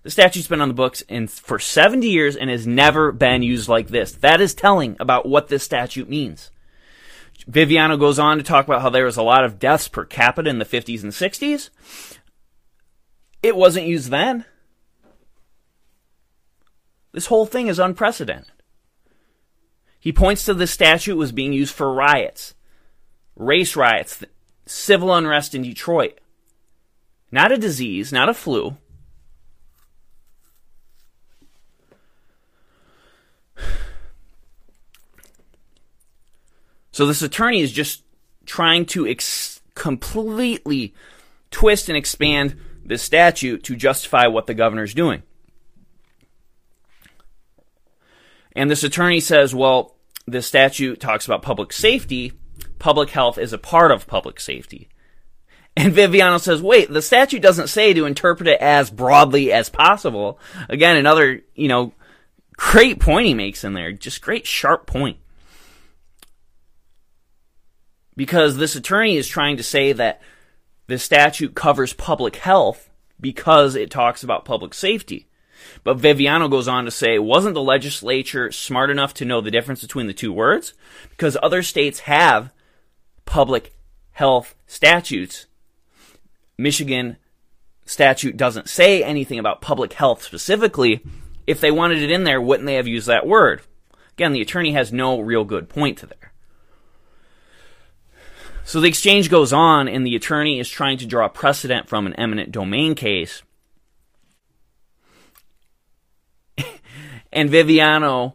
The 0.02 0.10
statute's 0.10 0.48
been 0.48 0.60
on 0.60 0.68
the 0.68 0.74
books 0.74 1.02
in, 1.02 1.28
for 1.28 1.58
70 1.58 2.08
years 2.08 2.36
and 2.36 2.48
has 2.50 2.66
never 2.66 3.12
been 3.12 3.42
used 3.42 3.68
like 3.68 3.88
this. 3.88 4.12
That 4.12 4.40
is 4.40 4.54
telling 4.54 4.96
about 4.98 5.26
what 5.26 5.48
this 5.48 5.62
statute 5.62 6.08
means. 6.08 6.50
Viviano 7.50 7.98
goes 7.98 8.18
on 8.18 8.38
to 8.38 8.42
talk 8.42 8.66
about 8.66 8.82
how 8.82 8.90
there 8.90 9.04
was 9.04 9.16
a 9.16 9.22
lot 9.22 9.44
of 9.44 9.58
deaths 9.58 9.88
per 9.88 10.04
capita 10.04 10.48
in 10.48 10.58
the 10.58 10.64
50s 10.64 11.02
and 11.02 11.12
60s. 11.12 11.70
It 13.42 13.56
wasn't 13.56 13.86
used 13.86 14.10
then. 14.10 14.44
This 17.12 17.26
whole 17.26 17.46
thing 17.46 17.66
is 17.68 17.78
unprecedented. 17.78 18.52
He 19.98 20.12
points 20.12 20.44
to 20.44 20.54
the 20.54 20.66
statute 20.66 21.16
was 21.16 21.32
being 21.32 21.52
used 21.52 21.74
for 21.74 21.92
riots 21.92 22.54
race 23.36 23.76
riots, 23.76 24.24
civil 24.66 25.14
unrest 25.14 25.54
in 25.54 25.62
Detroit. 25.62 26.18
Not 27.32 27.52
a 27.52 27.58
disease, 27.58 28.12
not 28.12 28.28
a 28.28 28.34
flu. 28.34 28.76
So 36.92 37.06
this 37.06 37.22
attorney 37.22 37.60
is 37.60 37.72
just 37.72 38.02
trying 38.46 38.84
to 38.86 39.06
ex- 39.06 39.60
completely 39.74 40.94
twist 41.50 41.88
and 41.88 41.96
expand 41.96 42.60
the 42.84 42.98
statute 42.98 43.62
to 43.64 43.76
justify 43.76 44.26
what 44.26 44.46
the 44.46 44.54
governor's 44.54 44.92
doing. 44.92 45.22
And 48.56 48.70
this 48.70 48.82
attorney 48.82 49.20
says, 49.20 49.54
well, 49.54 49.96
the 50.26 50.42
statute 50.42 51.00
talks 51.00 51.24
about 51.24 51.42
public 51.42 51.72
safety, 51.72 52.32
public 52.80 53.10
health 53.10 53.38
is 53.38 53.52
a 53.52 53.58
part 53.58 53.92
of 53.92 54.08
public 54.08 54.40
safety. 54.40 54.88
And 55.76 55.94
Viviano 55.94 56.40
says, 56.40 56.60
wait, 56.60 56.90
the 56.90 57.00
statute 57.00 57.40
doesn't 57.40 57.68
say 57.68 57.94
to 57.94 58.06
interpret 58.06 58.48
it 58.48 58.60
as 58.60 58.90
broadly 58.90 59.52
as 59.52 59.70
possible. 59.70 60.40
Again, 60.68 60.96
another, 60.96 61.42
you 61.54 61.68
know, 61.68 61.92
great 62.56 62.98
point 62.98 63.26
he 63.26 63.34
makes 63.34 63.62
in 63.62 63.74
there. 63.74 63.92
Just 63.92 64.20
great 64.20 64.46
sharp 64.46 64.86
point. 64.86 65.18
Because 68.16 68.56
this 68.56 68.74
attorney 68.74 69.16
is 69.16 69.28
trying 69.28 69.56
to 69.58 69.62
say 69.62 69.92
that 69.92 70.20
the 70.88 70.98
statute 70.98 71.54
covers 71.54 71.92
public 71.92 72.36
health 72.36 72.90
because 73.20 73.76
it 73.76 73.90
talks 73.90 74.24
about 74.24 74.44
public 74.44 74.74
safety. 74.74 75.28
But 75.84 75.98
Viviano 75.98 76.50
goes 76.50 76.66
on 76.66 76.84
to 76.84 76.90
say, 76.90 77.18
wasn't 77.18 77.54
the 77.54 77.62
legislature 77.62 78.50
smart 78.50 78.90
enough 78.90 79.14
to 79.14 79.24
know 79.24 79.40
the 79.40 79.50
difference 79.50 79.82
between 79.82 80.08
the 80.08 80.12
two 80.12 80.32
words? 80.32 80.74
Because 81.10 81.36
other 81.42 81.62
states 81.62 82.00
have 82.00 82.50
public 83.30 83.72
health 84.10 84.56
statutes. 84.66 85.46
Michigan 86.58 87.16
statute 87.86 88.36
doesn't 88.36 88.68
say 88.68 89.04
anything 89.04 89.38
about 89.38 89.60
public 89.60 89.92
health 89.92 90.24
specifically. 90.24 91.00
If 91.46 91.60
they 91.60 91.70
wanted 91.70 92.02
it 92.02 92.10
in 92.10 92.24
there, 92.24 92.40
wouldn't 92.40 92.66
they 92.66 92.74
have 92.74 92.88
used 92.88 93.06
that 93.06 93.28
word? 93.28 93.62
Again, 94.14 94.32
the 94.32 94.40
attorney 94.40 94.72
has 94.72 94.92
no 94.92 95.20
real 95.20 95.44
good 95.44 95.68
point 95.68 95.98
to 95.98 96.06
there. 96.06 96.32
So 98.64 98.80
the 98.80 98.88
exchange 98.88 99.30
goes 99.30 99.52
on, 99.52 99.86
and 99.86 100.04
the 100.04 100.16
attorney 100.16 100.58
is 100.58 100.68
trying 100.68 100.98
to 100.98 101.06
draw 101.06 101.28
precedent 101.28 101.88
from 101.88 102.08
an 102.08 102.14
eminent 102.14 102.50
domain 102.50 102.96
case. 102.96 103.44
and 107.32 107.48
Viviano 107.48 108.34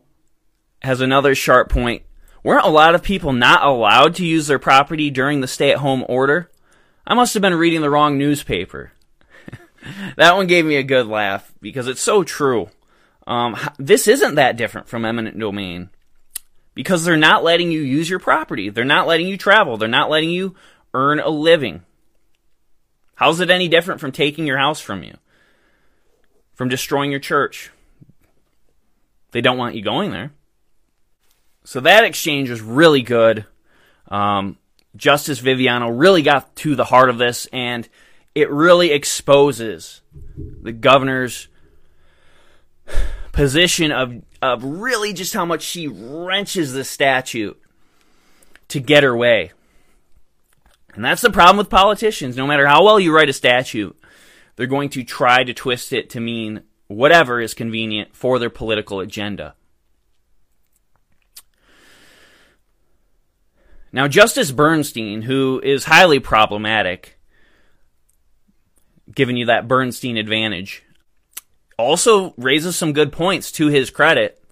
has 0.81 1.01
another 1.01 1.35
sharp 1.35 1.67
point 1.69 2.04
Weren't 2.45 2.67
a 2.67 2.69
lot 2.69 2.93
of 2.93 3.01
people 3.01 3.33
not 3.33 3.65
allowed 3.65 4.13
to 4.15 4.25
use 4.25 4.45
their 4.45 4.59
property 4.59 5.09
during 5.09 5.41
the 5.41 5.47
stay 5.47 5.71
at 5.71 5.79
home 5.79 6.05
order? 6.07 6.51
I 7.07 7.15
must 7.15 7.33
have 7.33 7.41
been 7.41 7.55
reading 7.55 7.81
the 7.81 7.89
wrong 7.89 8.19
newspaper. 8.19 8.91
that 10.15 10.35
one 10.35 10.45
gave 10.45 10.63
me 10.63 10.75
a 10.75 10.83
good 10.83 11.07
laugh 11.07 11.51
because 11.59 11.87
it's 11.87 12.03
so 12.03 12.23
true. 12.23 12.69
Um, 13.25 13.57
this 13.79 14.07
isn't 14.07 14.35
that 14.35 14.57
different 14.57 14.87
from 14.87 15.05
eminent 15.05 15.39
domain 15.39 15.89
because 16.75 17.03
they're 17.03 17.17
not 17.17 17.43
letting 17.43 17.71
you 17.71 17.81
use 17.81 18.07
your 18.07 18.19
property. 18.19 18.69
They're 18.69 18.85
not 18.85 19.07
letting 19.07 19.27
you 19.27 19.39
travel. 19.39 19.77
They're 19.77 19.89
not 19.89 20.11
letting 20.11 20.29
you 20.29 20.53
earn 20.93 21.19
a 21.19 21.29
living. 21.29 21.81
How's 23.15 23.39
it 23.39 23.49
any 23.49 23.67
different 23.67 23.99
from 23.99 24.11
taking 24.11 24.45
your 24.45 24.59
house 24.59 24.79
from 24.79 25.01
you? 25.01 25.17
From 26.53 26.69
destroying 26.69 27.09
your 27.09 27.19
church? 27.19 27.71
They 29.31 29.41
don't 29.41 29.57
want 29.57 29.73
you 29.73 29.81
going 29.81 30.11
there. 30.11 30.31
So 31.65 31.79
that 31.81 32.03
exchange 32.03 32.49
was 32.49 32.61
really 32.61 33.01
good. 33.01 33.45
Um, 34.07 34.57
Justice 34.95 35.41
Viviano 35.41 35.91
really 35.99 36.21
got 36.21 36.55
to 36.57 36.75
the 36.75 36.85
heart 36.85 37.09
of 37.09 37.17
this, 37.17 37.47
and 37.51 37.89
it 38.35 38.49
really 38.51 38.91
exposes 38.91 40.01
the 40.37 40.71
governor's 40.71 41.47
position 43.31 43.91
of 43.91 44.21
of 44.41 44.63
really 44.63 45.11
just 45.11 45.33
how 45.33 45.43
much 45.43 45.63
she 45.63 45.87
wrenches 45.87 46.71
the 46.71 46.83
statute 46.83 47.59
to 48.67 48.79
get 48.79 49.03
her 49.03 49.17
way. 49.17 49.51
And 50.93 51.03
that's 51.03 51.21
the 51.21 51.31
problem 51.31 51.57
with 51.57 51.69
politicians. 51.69 52.37
No 52.37 52.45
matter 52.45 52.67
how 52.67 52.85
well 52.85 52.99
you 52.99 53.13
write 53.13 53.27
a 53.27 53.33
statute, 53.33 53.99
they're 54.55 54.67
going 54.67 54.89
to 54.89 55.03
try 55.03 55.43
to 55.43 55.53
twist 55.53 55.91
it 55.91 56.11
to 56.11 56.19
mean 56.19 56.61
whatever 56.87 57.41
is 57.41 57.55
convenient 57.55 58.15
for 58.15 58.37
their 58.37 58.51
political 58.51 58.99
agenda. 58.99 59.55
Now, 63.95 64.09
Justice 64.09 64.51
Bernstein, 64.51 65.21
who 65.21 65.61
is 65.63 65.85
highly 65.85 66.19
problematic, 66.19 67.17
giving 69.09 69.37
you 69.37 69.45
that 69.45 69.69
Bernstein 69.69 70.17
advantage, 70.17 70.83
also 71.79 72.33
raises 72.35 72.75
some 72.75 72.91
good 72.91 73.13
points 73.13 73.53
to 73.53 73.67
his 73.67 73.89
credit. 73.89 74.43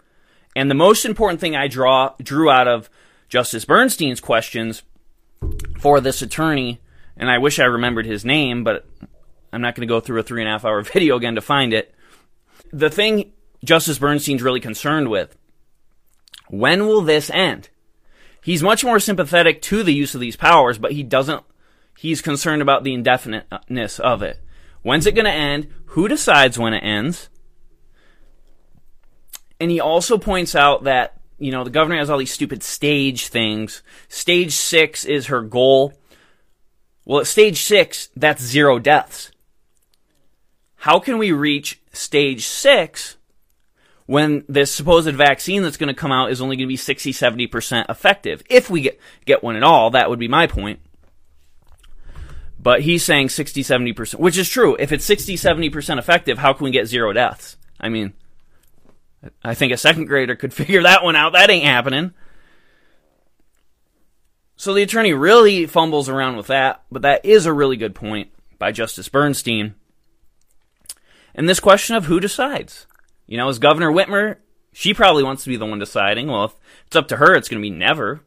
And 0.56 0.72
the 0.72 0.76
most 0.76 1.04
important 1.04 1.42
thing 1.42 1.58
I 1.58 1.68
draw 1.68 2.14
drew 2.22 2.50
out 2.50 2.70
of 2.70 2.90
Justice 3.28 3.66
Bernstein's 3.66 4.22
questions 4.22 4.84
for 5.78 6.00
this 6.00 6.22
attorney, 6.22 6.80
and 7.18 7.30
I 7.30 7.40
wish 7.40 7.60
I 7.60 7.66
remembered 7.66 8.06
his 8.06 8.24
name, 8.24 8.64
but 8.64 8.86
I'm 9.52 9.60
not 9.60 9.76
going 9.76 9.86
to 9.86 9.94
go 9.94 10.00
through 10.00 10.22
a 10.22 10.24
three 10.24 10.42
and 10.42 10.48
a 10.48 10.54
half 10.54 10.64
hour 10.64 10.82
video 10.84 11.18
again 11.18 11.36
to 11.36 11.42
find 11.42 11.74
it. 11.74 11.94
The 12.72 12.90
thing 12.90 13.34
Justice 13.62 14.00
Bernstein's 14.00 14.42
really 14.42 14.62
concerned 14.62 15.10
with 15.10 15.36
when 16.48 16.88
will 16.88 17.02
this 17.02 17.30
end? 17.30 17.68
He's 18.44 18.62
much 18.62 18.84
more 18.84 19.00
sympathetic 19.00 19.62
to 19.64 19.84
the 19.84 19.94
use 19.94 20.14
of 20.14 20.22
these 20.22 20.36
powers, 20.36 20.78
but 20.78 20.92
he 20.92 21.02
doesn't, 21.02 21.44
he's 21.98 22.22
concerned 22.22 22.62
about 22.62 22.84
the 22.84 22.94
indefiniteness 22.94 24.00
of 24.00 24.22
it. 24.22 24.42
When's 24.82 25.06
it 25.06 25.16
going 25.16 25.26
to 25.26 25.32
end? 25.32 25.70
Who 25.88 26.10
decides 26.10 26.60
when 26.60 26.74
it 26.74 26.84
ends? 26.84 27.30
And 29.62 29.72
he 29.72 29.80
also 29.80 30.18
points 30.18 30.56
out 30.56 30.84
that, 30.84 31.22
you 31.40 31.52
know, 31.52 31.64
the 31.64 31.70
governor 31.70 31.98
has 31.98 32.10
all 32.10 32.18
these 32.18 32.34
stupid 32.34 32.64
stage 32.64 33.28
things. 33.28 33.82
Stage 34.10 34.52
six 34.52 35.06
is 35.06 35.28
her 35.28 35.42
goal. 35.42 35.94
Well, 37.06 37.22
at 37.22 37.28
stage 37.28 37.62
six, 37.62 38.10
that's 38.16 38.44
zero 38.44 38.78
deaths. 38.78 39.32
How 40.76 41.00
can 41.00 41.18
we 41.18 41.32
reach 41.32 41.82
stage 41.94 42.46
six 42.46 43.16
when 44.06 44.44
this 44.48 44.72
supposed 44.72 45.14
vaccine 45.16 45.64
that's 45.64 45.78
going 45.78 45.94
to 45.94 46.00
come 46.00 46.12
out 46.12 46.32
is 46.32 46.42
only 46.42 46.56
going 46.56 46.68
to 46.68 46.72
be 46.74 46.78
60, 46.78 47.14
70% 47.14 47.90
effective? 47.90 48.44
If 48.50 48.70
we 48.70 48.82
get, 48.82 49.00
get 49.26 49.44
one 49.44 49.56
at 49.56 49.64
all, 49.64 49.92
that 49.92 50.10
would 50.10 50.20
be 50.20 50.28
my 50.28 50.48
point. 50.48 50.80
But 52.60 52.82
he's 52.82 53.04
saying 53.04 53.30
60, 53.30 53.64
70%, 53.64 54.16
which 54.16 54.38
is 54.38 54.50
true. 54.50 54.76
If 54.80 54.92
it's 54.92 55.06
60, 55.06 55.36
70% 55.36 56.00
effective, 56.00 56.38
how 56.38 56.54
can 56.54 56.64
we 56.64 56.72
get 56.72 56.88
zero 56.88 57.12
deaths? 57.12 57.58
I 57.80 57.90
mean, 57.90 58.14
I 59.44 59.54
think 59.54 59.74
a 59.74 59.78
second 59.78 60.06
grader 60.06 60.36
could 60.36 60.54
figure 60.54 60.84
that 60.84 61.04
one 61.04 61.16
out. 61.16 61.34
That 61.34 61.50
ain't 61.50 61.66
happening. 61.66 62.14
So 64.56 64.74
the 64.74 64.84
attorney 64.84 65.14
really 65.14 65.66
fumbles 65.66 66.08
around 66.08 66.38
with 66.38 66.48
that, 66.48 66.84
but 66.92 67.02
that 67.02 67.26
is 67.26 67.46
a 67.46 67.54
really 67.54 67.76
good 67.76 67.96
point 67.96 68.30
by 68.60 68.72
Justice 68.72 69.10
Bernstein. 69.10 69.76
And 71.36 71.50
this 71.50 71.60
question 71.60 71.96
of 71.96 72.06
who 72.06 72.20
decides. 72.20 72.86
You 73.28 73.38
know, 73.38 73.50
as 73.50 73.60
Governor 73.60 73.92
Whitmer, 73.92 74.38
she 74.74 74.94
probably 74.94 75.24
wants 75.24 75.44
to 75.44 75.50
be 75.50 75.58
the 75.58 75.66
one 75.66 75.80
deciding. 75.80 76.28
Well, 76.28 76.46
if 76.46 76.54
it's 76.88 76.96
up 76.96 77.08
to 77.10 77.18
her, 77.18 77.36
it's 77.36 77.50
going 77.50 77.62
to 77.62 77.70
be 77.70 77.76
never. 77.76 78.22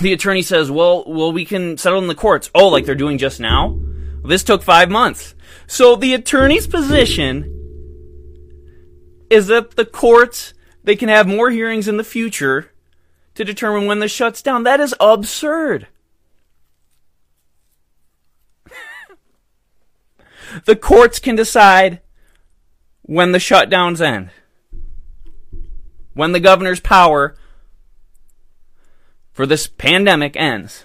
The 0.00 0.12
attorney 0.12 0.42
says, 0.42 0.70
well, 0.70 1.04
well, 1.06 1.32
we 1.32 1.44
can 1.44 1.76
settle 1.76 1.98
in 2.00 2.06
the 2.06 2.14
courts. 2.14 2.50
Oh, 2.54 2.68
like 2.68 2.84
they're 2.84 2.94
doing 2.94 3.18
just 3.18 3.40
now? 3.40 3.78
This 4.24 4.44
took 4.44 4.62
five 4.62 4.90
months. 4.90 5.34
So 5.66 5.96
the 5.96 6.14
attorney's 6.14 6.66
position 6.66 7.56
is 9.30 9.46
that 9.46 9.72
the 9.72 9.86
courts, 9.86 10.54
they 10.84 10.96
can 10.96 11.08
have 11.08 11.26
more 11.26 11.50
hearings 11.50 11.88
in 11.88 11.96
the 11.96 12.04
future 12.04 12.70
to 13.34 13.44
determine 13.44 13.86
when 13.86 14.00
this 14.00 14.12
shuts 14.12 14.42
down. 14.42 14.64
That 14.64 14.80
is 14.80 14.94
absurd. 15.00 15.86
The 20.64 20.76
courts 20.76 21.18
can 21.18 21.36
decide 21.36 22.00
when 23.02 23.32
the 23.32 23.38
shutdowns 23.38 24.00
end. 24.00 24.30
When 26.14 26.32
the 26.32 26.40
governor's 26.40 26.80
power 26.80 27.36
for 29.32 29.46
this 29.46 29.66
pandemic 29.66 30.36
ends. 30.36 30.84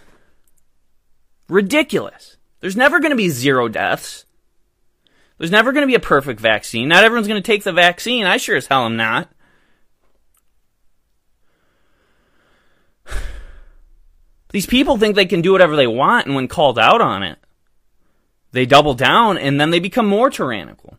Ridiculous. 1.50 2.38
There's 2.60 2.78
never 2.78 3.00
going 3.00 3.12
to 3.12 3.18
be 3.18 3.30
zero 3.30 3.68
deaths. 3.68 4.26
There's 5.38 5.52
never 5.52 5.72
going 5.74 5.84
to 5.84 5.88
be 5.88 5.96
a 5.96 6.00
perfect 6.00 6.40
vaccine. 6.40 6.88
Not 6.88 7.04
everyone's 7.04 7.28
going 7.28 7.42
to 7.42 7.46
take 7.46 7.64
the 7.64 7.74
vaccine. 7.74 8.26
I 8.26 8.38
sure 8.38 8.56
as 8.56 8.68
hell 8.68 8.86
am 8.86 8.96
not. 8.96 9.30
These 14.50 14.66
people 14.66 14.98
think 14.98 15.16
they 15.16 15.26
can 15.26 15.42
do 15.42 15.52
whatever 15.52 15.76
they 15.76 15.88
want, 15.88 16.26
and 16.28 16.36
when 16.36 16.48
called 16.48 16.80
out 16.80 17.02
on 17.02 17.24
it, 17.24 17.38
they 18.56 18.66
double 18.66 18.94
down 18.94 19.38
and 19.38 19.60
then 19.60 19.70
they 19.70 19.80
become 19.80 20.08
more 20.08 20.30
tyrannical. 20.30 20.98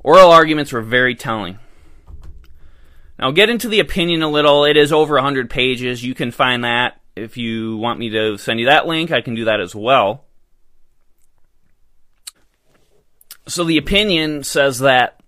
Oral 0.00 0.30
arguments 0.30 0.72
were 0.72 0.82
very 0.82 1.14
telling. 1.14 1.58
Now, 3.18 3.30
get 3.30 3.48
into 3.48 3.68
the 3.68 3.78
opinion 3.78 4.22
a 4.22 4.28
little. 4.28 4.64
It 4.64 4.76
is 4.76 4.92
over 4.92 5.14
100 5.14 5.48
pages. 5.48 6.04
You 6.04 6.14
can 6.14 6.32
find 6.32 6.64
that. 6.64 7.00
If 7.14 7.36
you 7.36 7.76
want 7.76 8.00
me 8.00 8.10
to 8.10 8.36
send 8.36 8.58
you 8.58 8.66
that 8.66 8.88
link, 8.88 9.12
I 9.12 9.20
can 9.20 9.36
do 9.36 9.44
that 9.44 9.60
as 9.60 9.74
well. 9.74 10.24
So, 13.46 13.62
the 13.62 13.78
opinion 13.78 14.42
says 14.42 14.80
that 14.80 15.20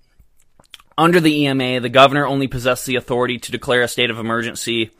under 0.99 1.21
the 1.21 1.45
EMA, 1.45 1.79
the 1.79 1.89
governor 1.89 2.27
only 2.27 2.49
possessed 2.49 2.87
the 2.87 2.97
authority 2.97 3.39
to 3.39 3.53
declare 3.53 3.83
a 3.83 3.89
state 3.89 4.11
of 4.11 4.19
emergency 4.19 4.91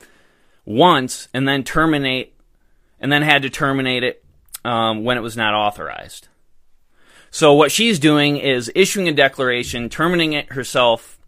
once 0.65 1.27
and 1.35 1.49
then 1.49 1.65
terminate, 1.65 2.36
and 3.01 3.11
then 3.11 3.23
had 3.23 3.43
to 3.43 3.51
terminate 3.51 4.05
it 4.05 4.25
um, 4.65 5.05
when 5.05 5.17
it 5.17 5.23
was 5.23 5.37
not 5.37 5.55
authorized. 5.55 6.29
So 7.31 7.53
what 7.53 7.73
she's 7.73 7.99
doing 7.99 8.37
is 8.37 8.71
issuing 8.75 9.09
a 9.09 9.13
declaration, 9.13 9.89
terminating 9.89 10.33
it 10.33 10.53
herself 10.53 11.19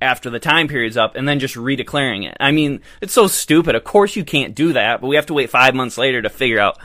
after 0.00 0.30
the 0.30 0.38
time 0.38 0.68
period's 0.68 0.96
up, 0.96 1.14
and 1.16 1.28
then 1.28 1.38
just 1.38 1.54
redeclaring 1.54 2.28
it. 2.28 2.36
I 2.40 2.52
mean, 2.52 2.80
it's 3.00 3.12
so 3.12 3.26
stupid. 3.26 3.74
Of 3.74 3.84
course 3.84 4.16
you 4.16 4.24
can't 4.24 4.54
do 4.54 4.72
that, 4.72 5.00
but 5.00 5.06
we 5.08 5.16
have 5.16 5.26
to 5.26 5.34
wait 5.34 5.50
five 5.50 5.74
months 5.74 5.98
later 5.98 6.22
to 6.22 6.28
figure 6.28 6.58
out, 6.58 6.78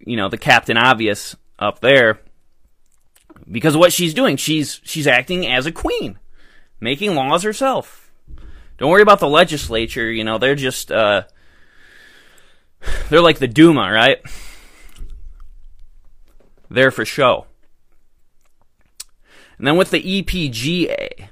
you 0.00 0.16
know, 0.16 0.28
the 0.28 0.38
captain 0.38 0.76
obvious 0.76 1.36
up 1.58 1.80
there. 1.80 2.20
Because 3.50 3.76
what 3.76 3.92
she's 3.92 4.14
doing, 4.14 4.36
she's 4.36 4.80
she's 4.84 5.06
acting 5.06 5.46
as 5.46 5.66
a 5.66 5.72
queen 5.72 6.18
making 6.80 7.14
laws 7.14 7.44
herself. 7.44 8.12
Don't 8.78 8.90
worry 8.90 9.02
about 9.02 9.20
the 9.20 9.28
legislature, 9.28 10.10
you 10.10 10.24
know, 10.24 10.38
they're 10.38 10.56
just, 10.56 10.90
uh, 10.90 11.22
they're 13.08 13.20
like 13.20 13.38
the 13.38 13.48
Duma, 13.48 13.90
right? 13.92 14.18
There 16.70 16.90
for 16.90 17.04
show. 17.04 17.46
And 19.58 19.66
then 19.66 19.76
with 19.76 19.90
the 19.90 20.02
EPGA, 20.02 21.28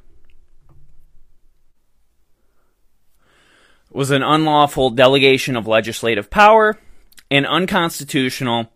was 3.91 4.11
an 4.11 4.23
unlawful 4.23 4.91
delegation 4.91 5.57
of 5.57 5.67
legislative 5.67 6.31
power 6.31 6.79
and 7.31 7.47
unconstitutional 7.47 8.73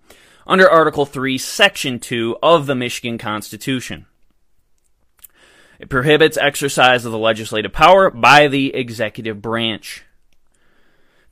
under 0.47 0.69
Article 0.69 1.07
3, 1.07 1.39
Section 1.39 1.99
2 1.99 2.39
of 2.43 2.67
the 2.67 2.75
Michigan 2.75 3.17
Constitution. 3.17 4.07
It 5.79 5.89
prohibits 5.89 6.37
exercise 6.37 7.05
of 7.05 7.13
the 7.13 7.19
legislative 7.19 7.73
power 7.73 8.11
by 8.11 8.49
the 8.49 8.75
executive 8.75 9.41
branch. 9.41 10.05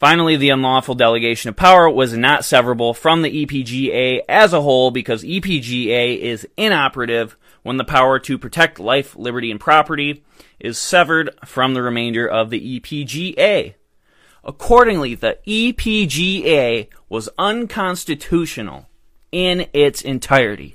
Finally, 0.02 0.36
the 0.36 0.50
unlawful 0.50 0.96
delegation 0.96 1.48
of 1.48 1.54
power 1.54 1.88
was 1.88 2.12
not 2.12 2.40
severable 2.40 2.92
from 2.92 3.22
the 3.22 3.46
EPGA 3.46 4.18
as 4.28 4.52
a 4.52 4.60
whole 4.60 4.90
because 4.90 5.22
EPGA 5.22 6.18
is 6.18 6.44
inoperative 6.56 7.36
when 7.62 7.76
the 7.76 7.84
power 7.84 8.18
to 8.18 8.36
protect 8.36 8.80
life, 8.80 9.14
liberty, 9.14 9.48
and 9.48 9.60
property 9.60 10.24
is 10.58 10.76
severed 10.76 11.30
from 11.44 11.72
the 11.74 11.82
remainder 11.82 12.26
of 12.26 12.50
the 12.50 12.80
EPGA. 12.80 13.74
Accordingly, 14.42 15.14
the 15.14 15.38
EPGA 15.46 16.88
was 17.08 17.28
unconstitutional 17.38 18.88
in 19.30 19.68
its 19.72 20.02
entirety. 20.02 20.74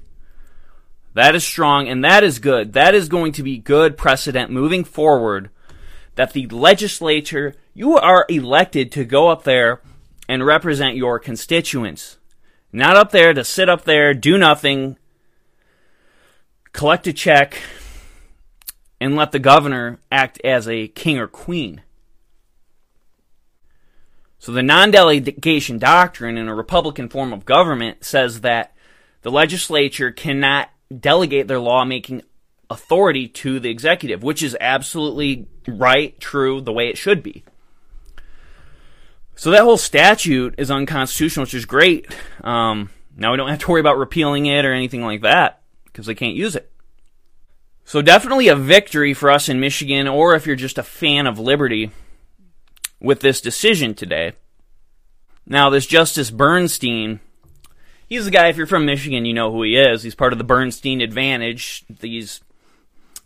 That 1.15 1.35
is 1.35 1.43
strong 1.43 1.89
and 1.89 2.01
that 2.05 2.23
is 2.23 2.39
good. 2.39 2.71
That 2.71 2.95
is 2.95 3.09
going 3.09 3.33
to 3.33 3.43
be 3.43 3.57
good 3.57 3.97
precedent 3.97 4.51
moving 4.51 4.85
forward 4.85 5.49
that 6.17 6.33
the 6.33 6.47
legislature, 6.47 7.55
you 7.77 7.95
are 7.95 8.25
elected 8.27 8.91
to 8.91 9.05
go 9.05 9.27
up 9.27 9.43
there 9.43 9.81
and 10.27 10.43
represent 10.43 10.95
your 10.95 11.19
constituents. 11.19 12.17
Not 12.71 12.97
up 12.97 13.11
there 13.11 13.35
to 13.35 13.43
sit 13.43 13.69
up 13.69 13.83
there, 13.83 14.15
do 14.15 14.35
nothing, 14.35 14.97
collect 16.71 17.05
a 17.05 17.13
check, 17.13 17.61
and 18.99 19.15
let 19.15 19.31
the 19.31 19.37
governor 19.37 19.99
act 20.11 20.41
as 20.43 20.67
a 20.67 20.87
king 20.87 21.19
or 21.19 21.27
queen. 21.27 21.83
So 24.39 24.51
the 24.51 24.63
non 24.63 24.89
delegation 24.89 25.77
doctrine 25.77 26.35
in 26.35 26.47
a 26.47 26.55
Republican 26.55 27.09
form 27.09 27.31
of 27.31 27.45
government 27.45 28.03
says 28.03 28.41
that 28.41 28.75
the 29.21 29.29
legislature 29.29 30.09
cannot 30.09 30.71
delegate 30.99 31.47
their 31.47 31.59
lawmaking 31.59 32.23
authority 32.71 33.27
to 33.27 33.59
the 33.59 33.69
executive, 33.69 34.23
which 34.23 34.41
is 34.41 34.57
absolutely 34.59 35.45
right, 35.67 36.19
true, 36.19 36.59
the 36.59 36.73
way 36.73 36.87
it 36.87 36.97
should 36.97 37.21
be. 37.21 37.43
So 39.37 39.51
that 39.51 39.63
whole 39.63 39.77
statute 39.77 40.55
is 40.57 40.69
unconstitutional, 40.69 41.43
which 41.43 41.53
is 41.53 41.65
great. 41.65 42.13
Um, 42.43 42.89
now 43.15 43.31
we 43.31 43.37
don't 43.37 43.49
have 43.49 43.59
to 43.59 43.71
worry 43.71 43.79
about 43.79 43.97
repealing 43.97 44.47
it 44.47 44.65
or 44.65 44.73
anything 44.73 45.03
like 45.03 45.21
that 45.21 45.61
because 45.85 46.05
they 46.05 46.15
can't 46.15 46.35
use 46.35 46.55
it. 46.55 46.69
So 47.85 48.01
definitely 48.01 48.49
a 48.49 48.55
victory 48.55 49.13
for 49.13 49.31
us 49.31 49.47
in 49.47 49.61
Michigan, 49.61 50.09
or 50.09 50.35
if 50.35 50.45
you're 50.45 50.57
just 50.57 50.77
a 50.77 50.83
fan 50.83 51.25
of 51.25 51.39
liberty, 51.39 51.91
with 52.99 53.21
this 53.21 53.39
decision 53.39 53.93
today. 53.93 54.33
Now, 55.45 55.69
this 55.69 55.85
Justice 55.85 56.31
Bernstein 56.31 57.21
he's 58.07 58.25
the 58.25 58.31
guy. 58.31 58.47
If 58.47 58.57
you're 58.57 58.67
from 58.67 58.85
Michigan, 58.85 59.25
you 59.25 59.33
know 59.33 59.51
who 59.51 59.63
he 59.63 59.77
is. 59.77 60.03
He's 60.03 60.15
part 60.15 60.33
of 60.33 60.39
the 60.39 60.45
Bernstein 60.45 61.01
Advantage. 61.01 61.85
These 61.89 62.41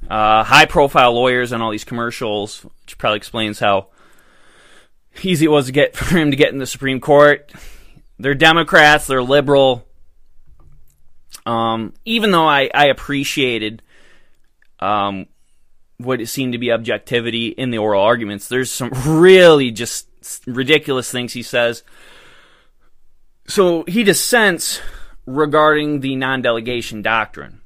uh, 0.10 0.44
high-profile 0.44 1.14
lawyers 1.14 1.54
on 1.54 1.62
all 1.62 1.72
these 1.72 1.84
commercials, 1.84 2.64
which 2.64 2.98
probably 2.98 3.18
explains 3.18 3.60
how 3.60 3.88
easy 5.24 5.46
it 5.46 5.50
was 5.50 5.68
to 5.68 5.72
get 5.72 5.96
for 5.96 6.18
him 6.18 6.32
to 6.32 6.38
get 6.38 6.52
in 6.52 6.60
the 6.60 6.66
Supreme 6.66 7.00
Court. 7.00 7.52
They're 8.20 8.36
Democrats. 8.36 9.08
They're 9.08 9.24
liberal. 9.24 9.88
Um, 11.46 11.94
even 12.06 12.32
though 12.32 12.48
I, 12.48 12.70
I 12.74 12.88
appreciated 12.88 13.82
um, 14.80 15.28
what 15.98 16.26
seemed 16.28 16.54
to 16.54 16.60
be 16.60 16.72
objectivity 16.72 17.48
in 17.48 17.72
the 17.72 17.78
oral 17.78 18.04
arguments. 18.04 18.48
There's 18.48 18.72
some 18.72 18.92
really 19.06 19.72
just 19.72 20.08
ridiculous 20.46 21.12
things 21.12 21.34
he 21.34 21.44
says. 21.44 21.84
So 23.48 23.84
he 23.88 24.04
dissents 24.04 24.82
regarding 25.26 26.02
the 26.02 26.16
non 26.16 26.42
delegation 26.42 27.02
doctrine. 27.02 27.62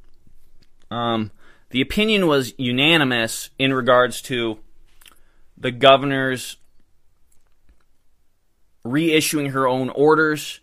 Um, 0.91 1.31
the 1.69 1.81
opinion 1.81 2.27
was 2.27 2.53
unanimous 2.58 3.49
in 3.58 3.73
regards 3.73 4.21
to 4.23 4.60
the 5.58 5.71
governor's 5.71 6.58
reissuing 8.86 9.52
her 9.52 9.67
own 9.67 9.89
orders 9.89 10.62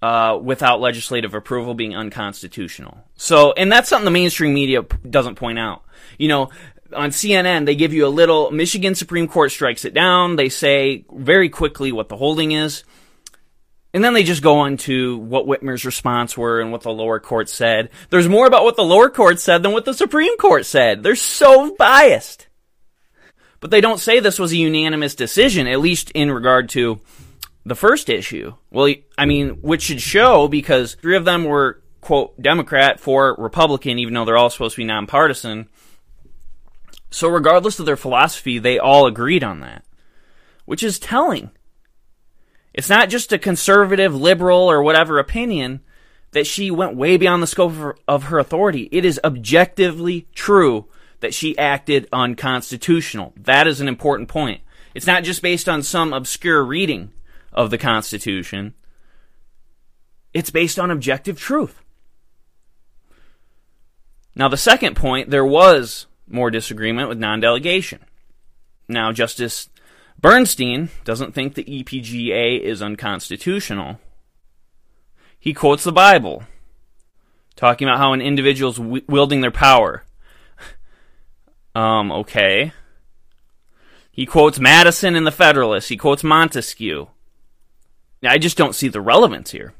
uh, 0.00 0.38
without 0.42 0.80
legislative 0.80 1.34
approval 1.34 1.74
being 1.74 1.94
unconstitutional. 1.94 2.98
So, 3.16 3.52
and 3.52 3.70
that's 3.70 3.88
something 3.88 4.04
the 4.04 4.10
mainstream 4.10 4.54
media 4.54 4.82
doesn't 5.08 5.36
point 5.36 5.58
out. 5.58 5.84
You 6.18 6.28
know, 6.28 6.50
on 6.94 7.10
CNN, 7.10 7.66
they 7.66 7.74
give 7.74 7.92
you 7.92 8.06
a 8.06 8.08
little, 8.08 8.50
Michigan 8.50 8.94
Supreme 8.94 9.28
Court 9.28 9.50
strikes 9.50 9.84
it 9.84 9.94
down. 9.94 10.36
They 10.36 10.48
say 10.48 11.04
very 11.12 11.48
quickly 11.48 11.92
what 11.92 12.08
the 12.08 12.16
holding 12.16 12.52
is. 12.52 12.84
And 13.94 14.02
then 14.02 14.14
they 14.14 14.22
just 14.22 14.42
go 14.42 14.60
on 14.60 14.78
to 14.78 15.18
what 15.18 15.46
Whitmer's 15.46 15.84
response 15.84 16.36
were 16.36 16.60
and 16.60 16.72
what 16.72 16.82
the 16.82 16.90
lower 16.90 17.20
court 17.20 17.50
said. 17.50 17.90
There's 18.08 18.28
more 18.28 18.46
about 18.46 18.64
what 18.64 18.76
the 18.76 18.84
lower 18.84 19.10
court 19.10 19.38
said 19.38 19.62
than 19.62 19.72
what 19.72 19.84
the 19.84 19.92
Supreme 19.92 20.36
Court 20.38 20.64
said. 20.64 21.02
They're 21.02 21.14
so 21.14 21.74
biased. 21.76 22.48
But 23.60 23.70
they 23.70 23.82
don't 23.82 24.00
say 24.00 24.18
this 24.18 24.38
was 24.38 24.52
a 24.52 24.56
unanimous 24.56 25.14
decision, 25.14 25.66
at 25.66 25.80
least 25.80 26.10
in 26.12 26.30
regard 26.30 26.70
to 26.70 27.00
the 27.64 27.74
first 27.74 28.08
issue. 28.08 28.54
Well, 28.70 28.92
I 29.16 29.26
mean, 29.26 29.60
which 29.62 29.82
should 29.82 30.00
show 30.00 30.48
because 30.48 30.94
three 30.94 31.16
of 31.16 31.24
them 31.24 31.44
were, 31.44 31.82
quote, 32.00 32.40
Democrat, 32.40 33.00
four 33.00 33.36
Republican, 33.38 33.98
even 33.98 34.14
though 34.14 34.24
they're 34.24 34.36
all 34.36 34.50
supposed 34.50 34.74
to 34.74 34.80
be 34.80 34.84
nonpartisan. 34.84 35.68
So, 37.10 37.28
regardless 37.28 37.78
of 37.78 37.86
their 37.86 37.96
philosophy, 37.96 38.58
they 38.58 38.78
all 38.78 39.06
agreed 39.06 39.44
on 39.44 39.60
that, 39.60 39.84
which 40.64 40.82
is 40.82 40.98
telling. 40.98 41.50
It's 42.74 42.88
not 42.88 43.10
just 43.10 43.32
a 43.32 43.38
conservative, 43.38 44.14
liberal, 44.14 44.70
or 44.70 44.82
whatever 44.82 45.18
opinion 45.18 45.80
that 46.30 46.46
she 46.46 46.70
went 46.70 46.96
way 46.96 47.18
beyond 47.18 47.42
the 47.42 47.46
scope 47.46 47.72
of 47.72 47.78
her, 47.78 47.96
of 48.08 48.22
her 48.24 48.38
authority. 48.38 48.88
It 48.90 49.04
is 49.04 49.20
objectively 49.22 50.26
true 50.34 50.86
that 51.20 51.34
she 51.34 51.56
acted 51.58 52.08
unconstitutional. 52.12 53.34
That 53.36 53.66
is 53.66 53.82
an 53.82 53.88
important 53.88 54.30
point. 54.30 54.62
It's 54.94 55.06
not 55.06 55.24
just 55.24 55.42
based 55.42 55.68
on 55.68 55.82
some 55.82 56.14
obscure 56.14 56.64
reading 56.64 57.12
of 57.52 57.70
the 57.70 57.78
Constitution. 57.78 58.74
It's 60.32 60.50
based 60.50 60.78
on 60.78 60.90
objective 60.90 61.38
truth. 61.38 61.82
Now, 64.34 64.48
the 64.48 64.56
second 64.56 64.96
point, 64.96 65.30
there 65.30 65.44
was 65.44 66.06
more 66.26 66.50
disagreement 66.50 67.08
with 67.08 67.18
non 67.18 67.40
delegation. 67.40 68.00
Now, 68.88 69.12
Justice 69.12 69.68
Bernstein 70.18 70.88
doesn't 71.04 71.32
think 71.32 71.54
the 71.54 71.64
EPGA 71.64 72.60
is 72.60 72.80
unconstitutional. 72.80 74.00
He 75.38 75.52
quotes 75.52 75.84
the 75.84 75.92
Bible, 75.92 76.44
talking 77.56 77.88
about 77.88 77.98
how 77.98 78.12
an 78.12 78.20
individual's 78.20 78.78
wielding 78.78 79.40
their 79.40 79.50
power. 79.50 80.04
um, 81.74 82.12
okay. 82.12 82.72
He 84.12 84.26
quotes 84.26 84.60
Madison 84.60 85.16
in 85.16 85.24
the 85.24 85.32
Federalist. 85.32 85.88
He 85.88 85.96
quotes 85.96 86.22
Montesquieu. 86.22 87.08
I 88.24 88.38
just 88.38 88.56
don't 88.56 88.74
see 88.74 88.88
the 88.88 89.00
relevance 89.00 89.50
here. 89.50 89.74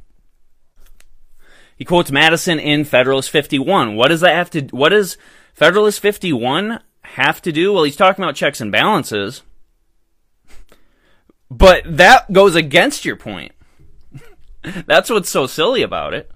He 1.77 1.85
quotes 1.85 2.13
Madison 2.13 2.59
in 2.59 2.85
Federalist 2.85 3.31
51. 3.31 3.97
What 3.97 4.09
does 4.09 4.21
that 4.21 4.35
have 4.35 4.51
to 4.51 4.63
what 4.77 4.91
does 4.91 5.17
Federalist 5.55 6.01
51 6.01 6.81
have 7.03 7.43
to 7.43 7.53
do? 7.53 7.73
Well, 7.73 7.85
he's 7.85 7.97
talking 7.97 8.25
about 8.25 8.37
checks 8.37 8.61
and 8.61 8.73
balances. 8.73 9.43
But 11.51 11.83
that 11.85 12.33
goes 12.33 12.55
against 12.55 13.05
your 13.05 13.17
point. 13.17 13.53
That's 14.87 15.11
what's 15.11 15.29
so 15.29 15.47
silly 15.47 15.83
about 15.83 16.15
it. 16.15 16.31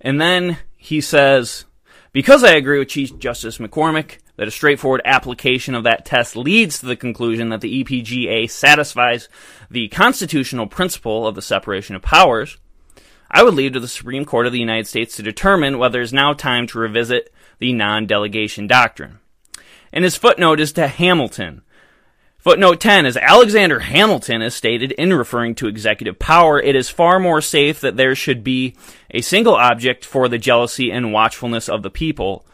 And 0.00 0.20
then 0.20 0.58
he 0.76 1.00
says, 1.00 1.64
because 2.12 2.44
I 2.44 2.52
agree 2.52 2.78
with 2.78 2.88
Chief 2.88 3.18
Justice 3.18 3.58
McCormack 3.58 4.18
that 4.36 4.48
a 4.48 4.50
straightforward 4.50 5.02
application 5.04 5.74
of 5.74 5.84
that 5.84 6.04
test 6.04 6.36
leads 6.36 6.78
to 6.78 6.86
the 6.86 6.96
conclusion 6.96 7.48
that 7.48 7.60
the 7.60 7.82
EPGA 7.82 8.50
satisfies 8.50 9.28
the 9.70 9.88
constitutional 9.88 10.66
principle 10.66 11.26
of 11.26 11.34
the 11.34 11.42
separation 11.42 11.96
of 11.96 12.02
powers, 12.02 12.58
I 13.30 13.42
would 13.42 13.54
leave 13.54 13.72
to 13.72 13.80
the 13.80 13.88
Supreme 13.88 14.24
Court 14.24 14.46
of 14.46 14.52
the 14.52 14.60
United 14.60 14.86
States 14.86 15.16
to 15.16 15.22
determine 15.22 15.78
whether 15.78 16.00
it 16.00 16.04
is 16.04 16.12
now 16.12 16.32
time 16.32 16.66
to 16.68 16.78
revisit 16.78 17.32
the 17.58 17.72
non 17.72 18.06
delegation 18.06 18.66
doctrine. 18.66 19.18
And 19.92 20.04
his 20.04 20.16
footnote 20.16 20.60
is 20.60 20.72
to 20.74 20.86
Hamilton, 20.86 21.62
Footnote 22.46 22.80
10 22.80 23.06
is 23.06 23.16
Alexander 23.16 23.80
Hamilton 23.80 24.40
has 24.40 24.54
stated 24.54 24.92
in 24.92 25.12
referring 25.12 25.56
to 25.56 25.66
executive 25.66 26.20
power, 26.20 26.60
it 26.60 26.76
is 26.76 26.88
far 26.88 27.18
more 27.18 27.40
safe 27.40 27.80
that 27.80 27.96
there 27.96 28.14
should 28.14 28.44
be 28.44 28.76
a 29.10 29.20
single 29.20 29.56
object 29.56 30.04
for 30.04 30.28
the 30.28 30.38
jealousy 30.38 30.92
and 30.92 31.12
watchfulness 31.12 31.68
of 31.68 31.82
the 31.82 31.90
people. 31.90 32.46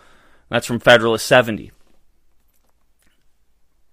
That's 0.53 0.67
from 0.67 0.79
Federalist 0.79 1.27
70. 1.27 1.73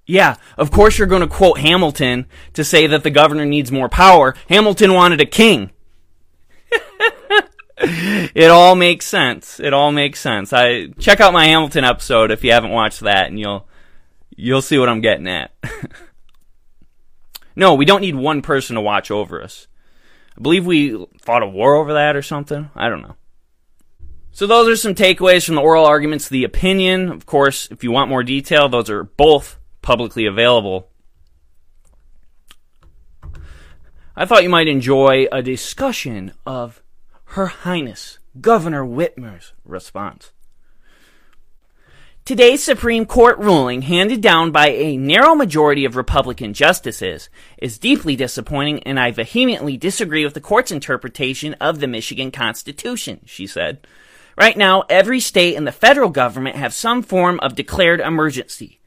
Yeah, 0.06 0.36
of 0.58 0.72
course 0.72 0.98
you're 0.98 1.08
going 1.08 1.22
to 1.22 1.28
quote 1.28 1.60
Hamilton 1.60 2.26
to 2.54 2.64
say 2.64 2.86
that 2.88 3.04
the 3.04 3.12
governor 3.12 3.46
needs 3.46 3.72
more 3.72 3.90
power. 3.90 4.36
Hamilton 4.50 4.94
wanted 4.94 5.22
a 5.22 5.26
king. 5.26 5.72
it 7.78 8.50
all 8.52 8.76
makes 8.76 9.06
sense. 9.06 9.60
It 9.60 9.74
all 9.74 9.92
makes 9.92 10.20
sense. 10.20 10.52
I 10.52 10.88
check 11.00 11.20
out 11.20 11.34
my 11.34 11.46
Hamilton 11.46 11.84
episode 11.84 12.32
if 12.32 12.44
you 12.44 12.52
haven't 12.52 12.72
watched 12.72 13.00
that 13.02 13.28
and 13.28 13.40
you'll 13.40 13.68
You'll 14.42 14.62
see 14.62 14.78
what 14.78 14.88
I'm 14.88 15.02
getting 15.02 15.28
at. 15.28 15.52
no, 17.58 17.74
we 17.74 17.84
don't 17.84 18.00
need 18.00 18.16
one 18.16 18.42
person 18.42 18.76
to 18.76 18.82
watch 18.82 19.12
over 19.12 19.44
us. 19.44 19.68
I 20.38 20.42
believe 20.42 20.66
we 20.66 21.06
fought 21.22 21.44
a 21.44 21.48
war 21.48 21.76
over 21.76 21.92
that 21.92 22.16
or 22.16 22.22
something. 22.22 22.70
I 22.74 22.88
don't 22.88 23.02
know. 23.02 23.18
So 24.40 24.48
those 24.48 24.70
are 24.70 24.76
some 24.78 24.96
takeaways 24.96 25.46
from 25.46 25.56
the 25.56 25.62
oral 25.62 25.86
arguments. 25.86 26.30
The 26.30 26.46
opinion, 26.46 27.10
of 27.10 27.26
course, 27.26 27.68
if 27.72 27.84
you 27.84 27.92
want 27.92 28.10
more 28.10 28.24
detail, 28.24 28.70
those 28.70 28.90
are 28.90 29.04
both 29.04 29.60
publicly 29.82 30.26
available. 30.26 30.88
I 34.16 34.24
thought 34.24 34.44
you 34.44 34.50
might 34.50 34.70
enjoy 34.70 35.28
a 35.30 35.42
discussion 35.42 36.32
of 36.46 36.82
Her 37.26 37.48
Highness 37.48 38.20
Governor 38.40 38.86
Whitmer's 38.86 39.52
response. 39.66 40.32
Today's 42.24 42.64
Supreme 42.64 43.06
Court 43.06 43.38
ruling, 43.40 43.82
handed 43.82 44.22
down 44.22 44.52
by 44.52 44.70
a 44.70 44.96
narrow 44.96 45.36
majority 45.36 45.84
of 45.84 45.98
Republican 45.98 46.54
justices, 46.54 47.30
is 47.58 47.78
deeply 47.78 48.16
disappointing 48.16 48.84
and 48.84 48.98
I 49.02 49.12
vehemently 49.12 49.76
disagree 49.76 50.24
with 50.24 50.34
the 50.34 50.40
court's 50.40 50.72
interpretation 50.72 51.56
of 51.56 51.82
the 51.82 51.88
Michigan 51.88 52.32
Constitution, 52.32 53.20
she 53.26 53.46
said. 53.46 53.86
Right 54.40 54.56
now, 54.56 54.86
every 54.88 55.20
state 55.20 55.56
and 55.56 55.68
the 55.68 55.72
federal 55.74 56.10
government 56.10 56.56
have 56.56 56.74
some 56.74 57.04
form 57.04 57.42
of 57.42 57.56
declared 57.56 58.00
emergency. 58.00 58.80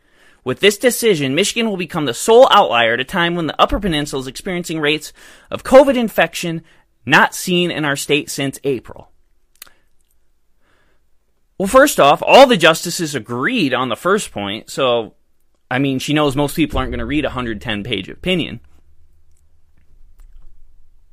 With 0.45 0.61
this 0.61 0.79
decision, 0.79 1.35
Michigan 1.35 1.69
will 1.69 1.77
become 1.77 2.07
the 2.07 2.15
sole 2.15 2.49
outlier 2.51 2.95
at 2.95 3.01
a 3.01 3.05
time 3.05 3.35
when 3.35 3.49
the 3.49 3.61
Upper 3.61 3.79
Peninsula 3.79 4.23
is 4.23 4.27
experiencing 4.27 4.81
rates 4.81 5.13
of 5.51 5.63
COVID 5.63 5.95
infection 5.95 6.63
not 7.05 7.35
seen 7.35 7.71
in 7.71 7.85
our 7.85 7.97
state 7.97 8.31
since 8.31 8.59
April. 8.65 9.13
Well, 11.59 11.69
first 11.69 12.01
off, 12.01 12.23
all 12.27 12.47
the 12.47 12.57
justices 12.57 13.15
agreed 13.15 13.75
on 13.75 13.91
the 13.91 13.95
first 13.95 14.33
point, 14.33 14.71
so 14.71 15.15
I 15.71 15.79
mean, 15.79 15.99
she 15.99 16.15
knows 16.15 16.35
most 16.35 16.57
people 16.57 16.79
aren't 16.79 16.93
going 16.93 16.99
to 16.99 17.07
read 17.07 17.27
a 17.27 17.29
110 17.29 17.85
page 17.85 18.09
opinion. 18.09 18.61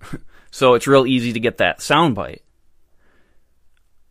so 0.50 0.76
it's 0.76 0.88
real 0.88 1.06
easy 1.06 1.34
to 1.34 1.40
get 1.42 1.58
that 1.58 1.80
soundbite. 1.80 2.40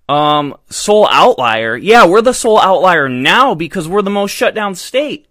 Um, 0.09 0.57
sole 0.71 1.07
outlier. 1.11 1.77
Yeah, 1.77 2.07
we're 2.07 2.23
the 2.23 2.33
sole 2.33 2.59
outlier 2.61 3.09
now 3.09 3.55
because 3.55 3.87
we're 3.87 4.03
the 4.03 4.11
most 4.11 4.31
shut 4.31 4.55
down 4.55 4.75
state. 4.75 5.27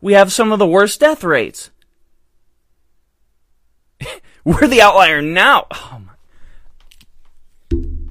We 0.00 0.12
have 0.12 0.32
some 0.32 0.52
of 0.52 0.58
the 0.58 0.66
worst 0.66 1.00
death 1.00 1.24
rates. 1.24 1.70
we're 4.44 4.66
the 4.66 4.82
outlier 4.82 5.22
now. 5.22 5.66
Oh 5.70 6.02
my 6.04 6.12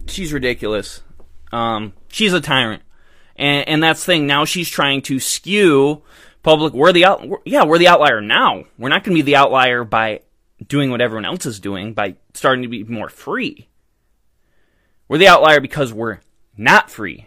She's 0.08 0.34
ridiculous. 0.34 1.02
Um, 1.52 1.93
she's 2.08 2.34
a 2.34 2.41
tyrant, 2.41 2.84
and 3.36 3.67
and 3.67 3.84
that's 3.84 4.02
the 4.02 4.13
thing. 4.13 4.28
Now 4.28 4.45
she's 4.45 4.69
trying 4.69 5.02
to 5.04 5.19
skew 5.19 6.02
public. 6.43 6.74
We're 6.74 6.91
the 6.91 7.06
out. 7.06 7.28
We're, 7.28 7.38
yeah, 7.45 7.63
we're 7.63 7.78
the 7.78 7.88
outlier 7.88 8.22
now. 8.22 8.65
We're 8.78 8.89
not 8.89 9.04
going 9.04 9.15
to 9.15 9.24
be 9.24 9.26
the 9.26 9.36
outlier 9.36 9.84
by 9.84 10.22
doing 10.67 10.91
what 10.91 11.02
everyone 11.02 11.26
else 11.26 11.45
is 11.45 11.60
doing 11.60 11.93
by 11.93 12.15
starting 12.34 12.63
to 12.63 12.67
be 12.67 12.84
more 12.84 13.10
free. 13.10 13.69
We're 15.10 15.17
the 15.17 15.28
outlier 15.28 15.60
because 15.60 15.91
we're 15.91 16.19
not 16.56 16.89
free. 16.89 17.26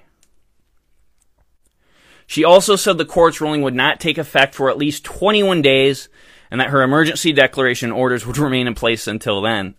She 2.27 2.45
also 2.45 2.77
said 2.77 2.97
the 2.97 3.05
court's 3.05 3.43
ruling 3.43 3.61
would 3.61 3.75
not 3.75 4.01
take 4.01 4.17
effect 4.17 4.55
for 4.55 4.71
at 4.71 4.79
least 4.79 5.05
21 5.05 5.61
days 5.61 6.09
and 6.51 6.61
that 6.61 6.71
her 6.71 6.83
emergency 6.83 7.33
declaration 7.33 7.93
orders 7.93 8.25
would 8.25 8.39
remain 8.39 8.67
in 8.67 8.75
place 8.75 9.07
until 9.07 9.43
then. 9.43 9.75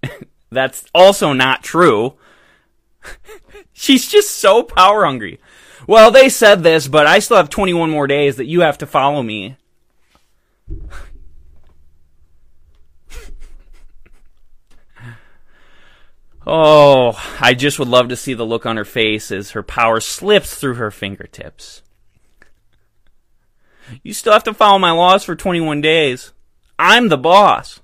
That's 0.50 0.84
also 0.94 1.32
not 1.32 1.64
true. 1.64 2.14
She's 3.72 4.06
just 4.06 4.30
so 4.30 4.62
power 4.62 5.04
hungry. 5.04 5.40
well, 5.86 6.10
they 6.10 6.28
said 6.28 6.62
this, 6.62 6.86
but 6.86 7.06
I 7.06 7.18
still 7.18 7.38
have 7.38 7.50
21 7.50 7.90
more 7.90 8.06
days 8.06 8.36
that 8.36 8.46
you 8.46 8.60
have 8.60 8.78
to 8.78 8.86
follow 8.86 9.22
me. 9.22 9.56
Oh, 16.46 17.20
I 17.40 17.54
just 17.54 17.78
would 17.80 17.88
love 17.88 18.08
to 18.08 18.16
see 18.16 18.32
the 18.32 18.46
look 18.46 18.66
on 18.66 18.76
her 18.76 18.84
face 18.84 19.32
as 19.32 19.50
her 19.50 19.64
power 19.64 19.98
slips 19.98 20.54
through 20.54 20.74
her 20.74 20.92
fingertips. 20.92 21.82
You 24.02 24.12
still 24.12 24.32
have 24.32 24.44
to 24.44 24.54
follow 24.54 24.78
my 24.78 24.92
laws 24.92 25.24
for 25.24 25.34
21 25.34 25.80
days. 25.80 26.32
I'm 26.78 27.08
the 27.08 27.18
boss. 27.18 27.80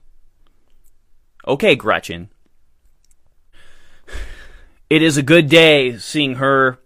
Okay, 1.46 1.75
Gretchen. 1.75 2.29
It 4.88 5.03
is 5.03 5.16
a 5.16 5.22
good 5.22 5.48
day 5.48 5.96
seeing 5.98 6.37
her 6.37 6.79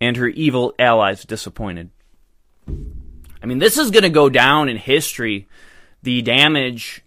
and 0.00 0.16
her 0.16 0.28
evil 0.28 0.74
allies 0.78 1.24
disappointed. 1.24 1.90
I 2.66 3.46
mean, 3.46 3.58
this 3.58 3.76
is 3.76 3.90
going 3.90 4.04
to 4.04 4.10
go 4.10 4.30
down 4.30 4.68
in 4.68 4.76
history. 4.76 5.46
The 6.02 6.22
damage 6.22 7.02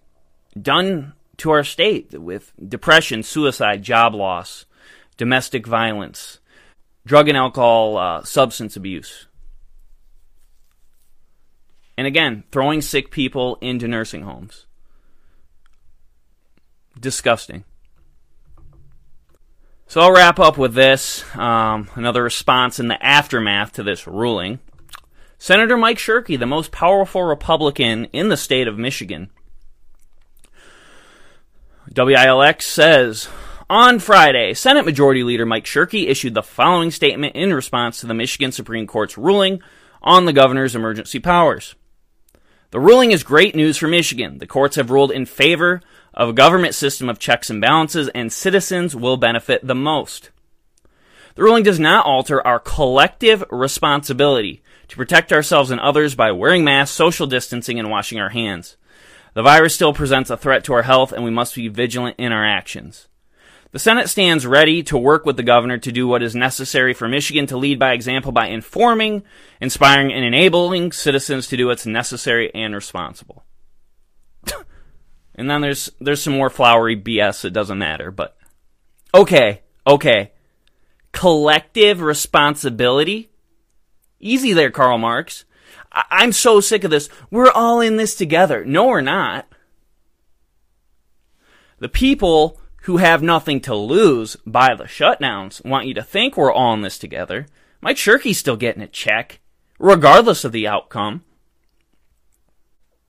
done 0.60 1.14
to 1.38 1.50
our 1.50 1.64
state 1.64 2.12
with 2.12 2.52
depression, 2.68 3.22
suicide, 3.22 3.82
job 3.82 4.14
loss, 4.14 4.66
domestic 5.16 5.66
violence, 5.66 6.38
drug 7.06 7.28
and 7.28 7.36
alcohol, 7.36 7.96
uh, 7.96 8.22
substance 8.24 8.76
abuse. 8.76 9.26
And 11.96 12.06
again, 12.06 12.44
throwing 12.52 12.80
sick 12.80 13.10
people 13.10 13.58
into 13.60 13.88
nursing 13.88 14.22
homes. 14.22 14.66
Disgusting. 16.98 17.64
So 19.88 20.02
I'll 20.02 20.12
wrap 20.12 20.38
up 20.38 20.58
with 20.58 20.74
this 20.74 21.24
um, 21.34 21.88
another 21.94 22.22
response 22.22 22.78
in 22.78 22.88
the 22.88 23.02
aftermath 23.04 23.72
to 23.72 23.82
this 23.82 24.06
ruling. 24.06 24.58
Senator 25.38 25.76
Mike 25.76 25.98
Shirkey, 25.98 26.38
the 26.38 26.46
most 26.46 26.72
powerful 26.72 27.22
Republican 27.22 28.04
in 28.06 28.28
the 28.28 28.36
state 28.36 28.68
of 28.68 28.78
Michigan, 28.78 29.30
WILX 31.94 32.62
says 32.62 33.28
on 33.70 33.98
Friday, 33.98 34.52
Senate 34.54 34.84
Majority 34.84 35.22
Leader 35.22 35.46
Mike 35.46 35.64
Shirkey 35.64 36.08
issued 36.08 36.34
the 36.34 36.42
following 36.42 36.90
statement 36.90 37.34
in 37.34 37.54
response 37.54 38.00
to 38.00 38.06
the 38.06 38.14
Michigan 38.14 38.52
Supreme 38.52 38.86
Court's 38.86 39.16
ruling 39.16 39.62
on 40.02 40.24
the 40.24 40.32
governor's 40.32 40.76
emergency 40.76 41.18
powers. 41.18 41.74
The 42.70 42.80
ruling 42.80 43.12
is 43.12 43.22
great 43.22 43.54
news 43.54 43.78
for 43.78 43.88
Michigan. 43.88 44.38
The 44.38 44.46
courts 44.46 44.76
have 44.76 44.90
ruled 44.90 45.10
in 45.10 45.24
favor 45.24 45.80
of 46.12 46.28
a 46.28 46.34
government 46.34 46.74
system 46.74 47.08
of 47.08 47.18
checks 47.18 47.48
and 47.48 47.60
balances, 47.60 48.08
and 48.08 48.30
citizens 48.30 48.94
will 48.94 49.16
benefit 49.16 49.66
the 49.66 49.74
most. 49.74 50.30
The 51.36 51.42
ruling 51.42 51.62
does 51.62 51.80
not 51.80 52.04
alter 52.04 52.46
our 52.46 52.60
collective 52.60 53.42
responsibility 53.50 54.62
to 54.88 54.96
protect 54.96 55.32
ourselves 55.32 55.70
and 55.70 55.80
others 55.80 56.14
by 56.14 56.32
wearing 56.32 56.64
masks, 56.64 56.94
social 56.94 57.26
distancing, 57.26 57.78
and 57.78 57.90
washing 57.90 58.20
our 58.20 58.30
hands. 58.30 58.76
The 59.34 59.42
virus 59.42 59.74
still 59.74 59.92
presents 59.92 60.30
a 60.30 60.36
threat 60.36 60.64
to 60.64 60.74
our 60.74 60.82
health, 60.82 61.12
and 61.12 61.24
we 61.24 61.30
must 61.30 61.54
be 61.54 61.68
vigilant 61.68 62.16
in 62.18 62.32
our 62.32 62.44
actions. 62.44 63.08
The 63.70 63.78
Senate 63.78 64.08
stands 64.08 64.46
ready 64.46 64.82
to 64.84 64.96
work 64.96 65.26
with 65.26 65.36
the 65.36 65.42
governor 65.42 65.76
to 65.78 65.92
do 65.92 66.08
what 66.08 66.22
is 66.22 66.34
necessary 66.34 66.94
for 66.94 67.06
Michigan 67.06 67.46
to 67.46 67.58
lead 67.58 67.78
by 67.78 67.92
example 67.92 68.32
by 68.32 68.46
informing, 68.48 69.24
inspiring, 69.60 70.10
and 70.10 70.24
enabling 70.24 70.92
citizens 70.92 71.48
to 71.48 71.56
do 71.56 71.66
what's 71.66 71.84
necessary 71.84 72.50
and 72.54 72.74
responsible. 72.74 73.44
and 75.34 75.50
then 75.50 75.60
there's 75.60 75.90
there's 76.00 76.22
some 76.22 76.32
more 76.32 76.48
flowery 76.48 76.96
BS 76.96 77.42
that 77.42 77.50
doesn't 77.50 77.78
matter, 77.78 78.10
but 78.10 78.38
okay, 79.14 79.60
okay. 79.86 80.32
Collective 81.12 82.00
responsibility? 82.00 83.30
Easy 84.18 84.54
there, 84.54 84.70
Karl 84.70 84.96
Marx. 84.98 85.44
I- 86.10 86.22
am 86.24 86.32
so 86.32 86.60
sick 86.60 86.84
of 86.84 86.90
this. 86.90 87.08
We're 87.30 87.50
all 87.50 87.80
in 87.80 87.96
this 87.96 88.14
together. 88.14 88.64
No, 88.64 88.86
we're 88.86 89.00
not. 89.00 89.46
The 91.78 91.88
people 91.88 92.60
who 92.82 92.98
have 92.98 93.22
nothing 93.22 93.60
to 93.62 93.74
lose 93.74 94.36
by 94.46 94.74
the 94.74 94.84
shutdowns 94.84 95.64
want 95.64 95.86
you 95.86 95.94
to 95.94 96.02
think 96.02 96.36
we're 96.36 96.52
all 96.52 96.74
in 96.74 96.82
this 96.82 96.98
together. 96.98 97.46
Mike 97.80 97.96
Shirkey's 97.96 98.38
still 98.38 98.56
getting 98.56 98.82
a 98.82 98.88
check, 98.88 99.40
regardless 99.78 100.44
of 100.44 100.52
the 100.52 100.66
outcome. 100.66 101.24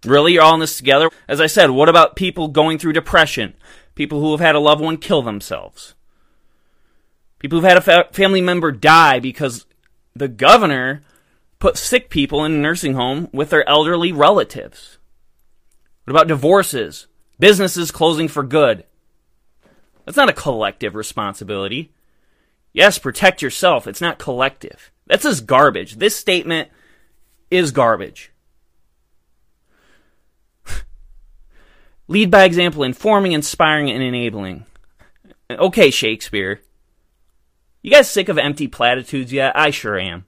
Really, 0.05 0.33
you're 0.33 0.43
all 0.43 0.53
in 0.53 0.59
this 0.59 0.77
together? 0.77 1.09
As 1.27 1.41
I 1.41 1.47
said, 1.47 1.71
what 1.71 1.89
about 1.89 2.15
people 2.15 2.47
going 2.47 2.77
through 2.77 2.93
depression? 2.93 3.53
People 3.95 4.21
who 4.21 4.31
have 4.31 4.39
had 4.39 4.55
a 4.55 4.59
loved 4.59 4.81
one 4.81 4.97
kill 4.97 5.21
themselves? 5.21 5.95
People 7.39 7.57
who've 7.59 7.69
had 7.69 7.77
a 7.77 7.81
fa- 7.81 8.07
family 8.11 8.41
member 8.41 8.71
die 8.71 9.19
because 9.19 9.65
the 10.15 10.27
governor 10.27 11.01
put 11.59 11.77
sick 11.77 12.09
people 12.09 12.43
in 12.45 12.53
a 12.53 12.57
nursing 12.57 12.93
home 12.93 13.29
with 13.31 13.49
their 13.49 13.67
elderly 13.67 14.11
relatives? 14.11 14.97
What 16.05 16.11
about 16.11 16.27
divorces? 16.27 17.07
Businesses 17.37 17.91
closing 17.91 18.27
for 18.27 18.43
good? 18.43 18.85
That's 20.05 20.17
not 20.17 20.29
a 20.29 20.33
collective 20.33 20.95
responsibility. 20.95 21.93
Yes, 22.73 22.97
protect 22.97 23.41
yourself. 23.41 23.87
It's 23.87 24.01
not 24.01 24.17
collective. 24.17 24.91
That's 25.05 25.23
just 25.23 25.45
garbage. 25.45 25.95
This 25.95 26.15
statement 26.15 26.69
is 27.51 27.71
garbage. 27.71 28.31
Lead 32.07 32.31
by 32.31 32.43
example, 32.43 32.83
informing, 32.83 33.33
inspiring, 33.33 33.89
and 33.89 34.01
enabling. 34.01 34.65
Okay, 35.49 35.89
Shakespeare. 35.89 36.61
You 37.81 37.91
guys 37.91 38.09
sick 38.09 38.29
of 38.29 38.37
empty 38.37 38.67
platitudes 38.67 39.33
yet? 39.33 39.55
I 39.55 39.71
sure 39.71 39.97
am 39.97 40.25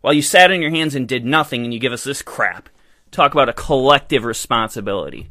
while 0.00 0.12
you 0.14 0.22
sat 0.22 0.50
on 0.50 0.62
your 0.62 0.70
hands 0.70 0.94
and 0.94 1.08
did 1.08 1.24
nothing 1.24 1.64
and 1.64 1.74
you 1.74 1.80
give 1.80 1.92
us 1.92 2.04
this 2.04 2.22
crap. 2.22 2.68
Talk 3.10 3.32
about 3.32 3.48
a 3.48 3.52
collective 3.52 4.24
responsibility. 4.24 5.30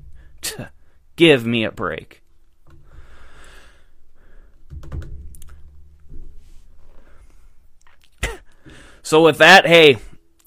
give 1.15 1.45
me 1.45 1.63
a 1.63 1.71
break. 1.71 2.21
So 9.01 9.23
with 9.23 9.39
that, 9.39 9.65
hey, 9.65 9.95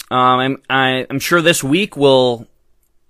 um, 0.08 0.38
I'm 0.38 0.62
I, 0.70 0.88
i 0.98 1.06
am 1.10 1.18
sure 1.18 1.42
this 1.42 1.64
week 1.64 1.96
will 1.96 2.46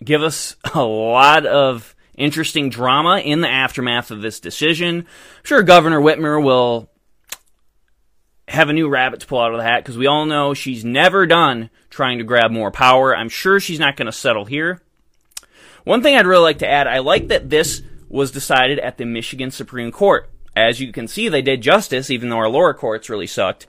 give 0.02 0.22
us 0.22 0.56
a 0.74 0.82
lot 0.82 1.44
of 1.44 1.94
interesting 2.14 2.70
drama 2.70 3.18
in 3.18 3.42
the 3.42 3.50
aftermath 3.50 4.10
of 4.10 4.22
this 4.22 4.40
decision. 4.40 5.00
I'm 5.00 5.44
sure 5.44 5.62
Governor 5.62 6.00
Whitmer 6.00 6.42
will 6.42 6.88
have 8.52 8.68
a 8.68 8.72
new 8.74 8.88
rabbit 8.88 9.20
to 9.20 9.26
pull 9.26 9.40
out 9.40 9.52
of 9.52 9.56
the 9.56 9.64
hat 9.64 9.82
because 9.82 9.96
we 9.96 10.06
all 10.06 10.26
know 10.26 10.52
she's 10.52 10.84
never 10.84 11.26
done 11.26 11.70
trying 11.88 12.18
to 12.18 12.24
grab 12.24 12.50
more 12.50 12.70
power. 12.70 13.16
I'm 13.16 13.30
sure 13.30 13.58
she's 13.58 13.80
not 13.80 13.96
going 13.96 14.06
to 14.06 14.12
settle 14.12 14.44
here. 14.44 14.82
One 15.84 16.02
thing 16.02 16.16
I'd 16.16 16.26
really 16.26 16.42
like 16.42 16.58
to 16.58 16.68
add 16.68 16.86
I 16.86 16.98
like 16.98 17.28
that 17.28 17.48
this 17.48 17.82
was 18.08 18.30
decided 18.30 18.78
at 18.78 18.98
the 18.98 19.06
Michigan 19.06 19.50
Supreme 19.50 19.90
Court. 19.90 20.28
As 20.54 20.80
you 20.80 20.92
can 20.92 21.08
see, 21.08 21.28
they 21.28 21.40
did 21.40 21.62
justice, 21.62 22.10
even 22.10 22.28
though 22.28 22.36
our 22.36 22.48
lower 22.48 22.74
courts 22.74 23.08
really 23.08 23.26
sucked. 23.26 23.66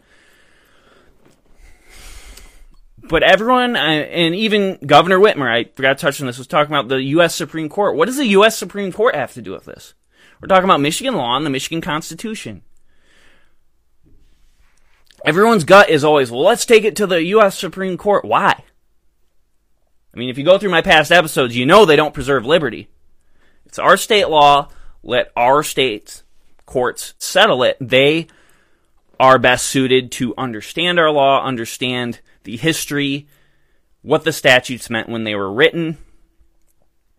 But 2.98 3.24
everyone, 3.24 3.78
uh, 3.78 3.80
and 3.80 4.36
even 4.36 4.80
Governor 4.86 5.18
Whitmer, 5.18 5.50
I 5.50 5.64
forgot 5.76 5.98
to 5.98 6.02
touch 6.02 6.20
on 6.20 6.28
this, 6.28 6.38
was 6.38 6.48
talking 6.48 6.74
about 6.74 6.90
the 6.90 7.02
U.S. 7.04 7.36
Supreme 7.36 7.70
Court. 7.70 7.96
What 7.96 8.06
does 8.06 8.18
the 8.18 8.28
U.S. 8.28 8.58
Supreme 8.58 8.92
Court 8.92 9.16
have 9.16 9.34
to 9.34 9.42
do 9.42 9.52
with 9.52 9.66
this? 9.66 9.94
We're 10.42 10.48
talking 10.48 10.66
about 10.66 10.82
Michigan 10.82 11.16
law 11.16 11.38
and 11.38 11.46
the 11.46 11.50
Michigan 11.50 11.80
Constitution. 11.80 12.64
Everyone's 15.24 15.64
gut 15.64 15.90
is 15.90 16.04
always, 16.04 16.30
well, 16.30 16.44
let's 16.44 16.66
take 16.66 16.84
it 16.84 16.98
to 16.98 17.08
the 17.08 17.24
U.S. 17.24 17.58
Supreme 17.58 17.98
Court. 17.98 18.26
Why? 18.26 18.64
I 20.14 20.18
mean, 20.18 20.30
if 20.30 20.38
you 20.38 20.44
go 20.44 20.58
through 20.58 20.70
my 20.70 20.82
past 20.82 21.12
episodes, 21.12 21.56
you 21.56 21.66
know 21.66 21.86
they 21.86 21.96
don't 21.96 22.14
preserve 22.14 22.46
liberty. 22.46 22.90
It's 23.66 23.80
our 23.80 23.98
state 23.98 24.30
law. 24.30 24.70
Let 25.02 25.32
our 25.36 25.64
state's 25.64 26.24
courts 26.66 27.14
settle 27.18 27.64
it. 27.64 27.78
They 27.80 28.28
are 29.20 29.40
best 29.40 29.68
suited 29.68 30.12
to 30.14 30.36
understand 30.38 31.00
our 31.00 31.10
law, 31.10 31.46
understand 31.46 32.20
the 32.44 32.58
history, 32.58 33.28
what 34.02 34.24
the 34.24 34.32
statutes 34.32 34.90
meant 34.90 35.10
when 35.10 35.24
they 35.24 35.36
were 35.36 35.52
written. 35.52 35.98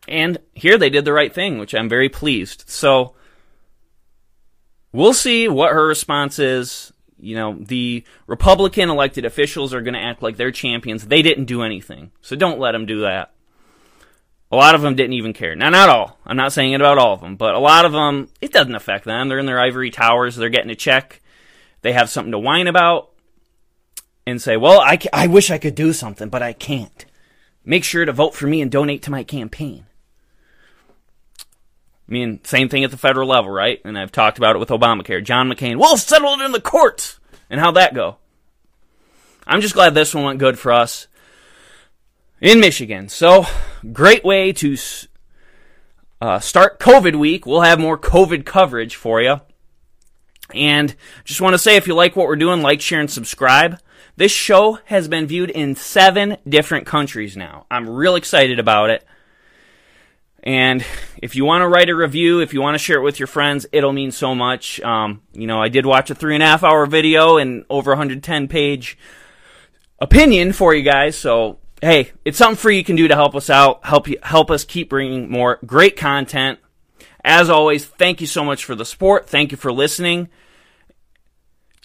And 0.07 0.39
here 0.55 0.77
they 0.77 0.91
did 0.91 1.05
the 1.05 1.13
right 1.13 1.33
thing, 1.33 1.59
which 1.59 1.75
I'm 1.75 1.89
very 1.89 2.09
pleased. 2.09 2.65
So, 2.69 3.15
we'll 4.93 5.15
see 5.15 5.49
what 5.49 5.73
her 5.73 5.87
response 5.87 6.39
is. 6.39 6.93
You 7.25 7.37
know, 7.37 7.57
the 7.59 8.05
Republican 8.27 8.91
elected 8.91 9.25
officials 9.25 9.73
are 9.75 9.83
going 9.83 9.95
to 9.95 10.01
act 10.01 10.23
like 10.23 10.37
they're 10.37 10.51
champions. 10.51 11.07
They 11.07 11.23
didn't 11.23 11.47
do 11.47 11.63
anything. 11.63 12.13
So 12.21 12.37
don't 12.37 12.61
let 12.61 12.73
them 12.73 12.87
do 12.87 13.01
that. 13.01 13.33
A 14.53 14.57
lot 14.57 14.75
of 14.75 14.83
them 14.83 14.95
didn't 14.95 15.15
even 15.15 15.33
care. 15.33 15.57
Now, 15.57 15.71
not 15.71 15.89
all. 15.89 16.19
I'm 16.25 16.37
not 16.37 16.53
saying 16.53 16.73
it 16.73 16.81
about 16.81 16.99
all 16.99 17.15
of 17.15 17.21
them, 17.21 17.37
but 17.37 17.55
a 17.55 17.59
lot 17.59 17.85
of 17.85 17.93
them, 17.93 18.29
it 18.41 18.53
doesn't 18.53 18.75
affect 18.75 19.05
them. 19.05 19.29
They're 19.29 19.39
in 19.39 19.47
their 19.47 19.61
ivory 19.61 19.91
towers. 19.91 20.37
They're 20.37 20.49
getting 20.49 20.71
a 20.71 20.77
check. 20.77 21.21
They 21.83 21.93
have 21.93 22.09
something 22.09 22.33
to 22.33 22.39
whine 22.39 22.69
about 22.69 23.11
and 24.27 24.41
say, 24.41 24.57
well, 24.57 24.81
I, 24.81 24.99
I 25.13 25.27
wish 25.27 25.51
I 25.51 25.59
could 25.59 25.75
do 25.75 25.93
something, 25.93 26.29
but 26.29 26.43
I 26.43 26.53
can't. 26.53 27.05
Make 27.65 27.85
sure 27.85 28.05
to 28.05 28.13
vote 28.13 28.35
for 28.35 28.47
me 28.47 28.61
and 28.61 28.71
donate 28.71 29.03
to 29.03 29.11
my 29.11 29.25
campaign. 29.25 29.87
I 32.09 32.13
mean, 32.13 32.41
same 32.45 32.69
thing 32.69 32.85
at 32.85 32.91
the 32.91 32.99
federal 32.99 33.29
level, 33.29 33.51
right? 33.51 33.81
And 33.85 33.99
I've 33.99 34.13
talked 34.13 34.39
about 34.39 34.57
it 34.57 34.59
with 34.59 34.69
Obamacare. 34.69 35.25
John 35.25 35.51
McCain, 35.51 35.79
we'll 35.79 35.97
settle 35.97 36.35
it 36.35 36.45
in 36.45 36.53
the 36.53 36.61
courts. 36.61 37.19
And 37.49 37.61
how'd 37.61 37.77
that 37.77 37.95
go? 37.95 38.19
I'm 39.47 39.61
just 39.61 39.75
glad 39.75 39.95
this 39.95 40.15
one 40.15 40.25
went 40.25 40.39
good 40.39 40.59
for 40.59 40.73
us 40.73 41.07
in 42.41 42.61
Michigan. 42.61 43.09
So, 43.09 43.47
great 43.93 44.25
way 44.25 44.53
to 44.53 44.77
uh, 46.21 46.41
start 46.41 46.79
COVID 46.79 47.17
week. 47.17 47.47
We'll 47.47 47.63
have 47.63 47.79
more 47.79 47.99
COVID 47.99 48.45
coverage 48.45 48.97
for 48.97 49.21
you. 49.21 49.41
And 50.53 50.95
just 51.25 51.41
want 51.41 51.55
to 51.55 51.59
say 51.59 51.77
if 51.77 51.87
you 51.87 51.95
like 51.95 52.17
what 52.17 52.27
we're 52.27 52.37
doing, 52.37 52.63
like, 52.63 52.81
share, 52.81 53.01
and 53.01 53.11
subscribe. 53.11 53.79
This 54.17 54.31
show 54.31 54.79
has 54.85 55.09
been 55.09 55.27
viewed 55.27 55.51
in 55.51 55.75
seven 55.75 56.37
different 56.49 56.87
countries 56.87 57.37
now. 57.37 57.67
I'm 57.71 57.89
real 57.89 58.15
excited 58.15 58.59
about 58.59 58.91
it. 58.91 59.05
And 60.45 60.85
if 61.17 61.35
you 61.35 61.47
want 61.47 61.63
to 61.63 61.69
write 61.69 61.89
a 61.89 61.97
review, 61.97 62.41
if 62.41 62.53
you 62.53 62.61
want 62.61 62.75
to 62.75 62.79
share 62.79 62.99
it 62.99 63.03
with 63.03 63.19
your 63.19 63.27
friends, 63.27 63.67
it'll 63.73 63.95
mean 63.95 64.11
so 64.11 64.35
much. 64.35 64.79
Um, 64.83 65.23
you 65.33 65.47
know, 65.47 65.61
I 65.61 65.69
did 65.71 65.87
watch 65.87 66.11
a 66.11 66.15
three 66.15 66.35
and 66.35 66.43
a 66.43 66.47
half 66.47 66.63
hour 66.63 66.85
video 66.85 67.39
and 67.39 67.65
over 67.71 67.93
110 67.93 68.49
page 68.49 68.99
opinion 69.99 70.53
for 70.53 70.75
you 70.75 70.83
guys. 70.83 71.17
So, 71.17 71.61
hey, 71.81 72.13
it's 72.27 72.37
something 72.37 72.59
free 72.59 72.77
you 72.77 72.85
can 72.85 72.97
do 72.97 73.09
to 73.09 73.15
help 73.15 73.35
us 73.35 73.49
out, 73.49 73.87
help 73.87 74.07
you, 74.07 74.19
help 74.23 74.51
us 74.51 74.65
keep 74.65 74.91
bringing 74.91 75.31
more 75.31 75.59
great 75.65 75.97
content. 75.97 76.59
As 77.25 77.49
always, 77.49 77.87
thank 77.87 78.21
you 78.21 78.27
so 78.27 78.45
much 78.45 78.67
for 78.67 78.75
the 78.75 78.85
support. 78.85 79.27
Thank 79.27 79.51
you 79.51 79.57
for 79.57 79.73
listening. 79.73 80.29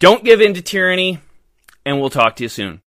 Don't 0.01 0.25
give 0.25 0.41
in 0.41 0.53
to 0.53 0.61
tyranny, 0.61 1.19
and 1.85 2.01
we'll 2.01 2.09
talk 2.09 2.35
to 2.37 2.43
you 2.43 2.49
soon. 2.49 2.77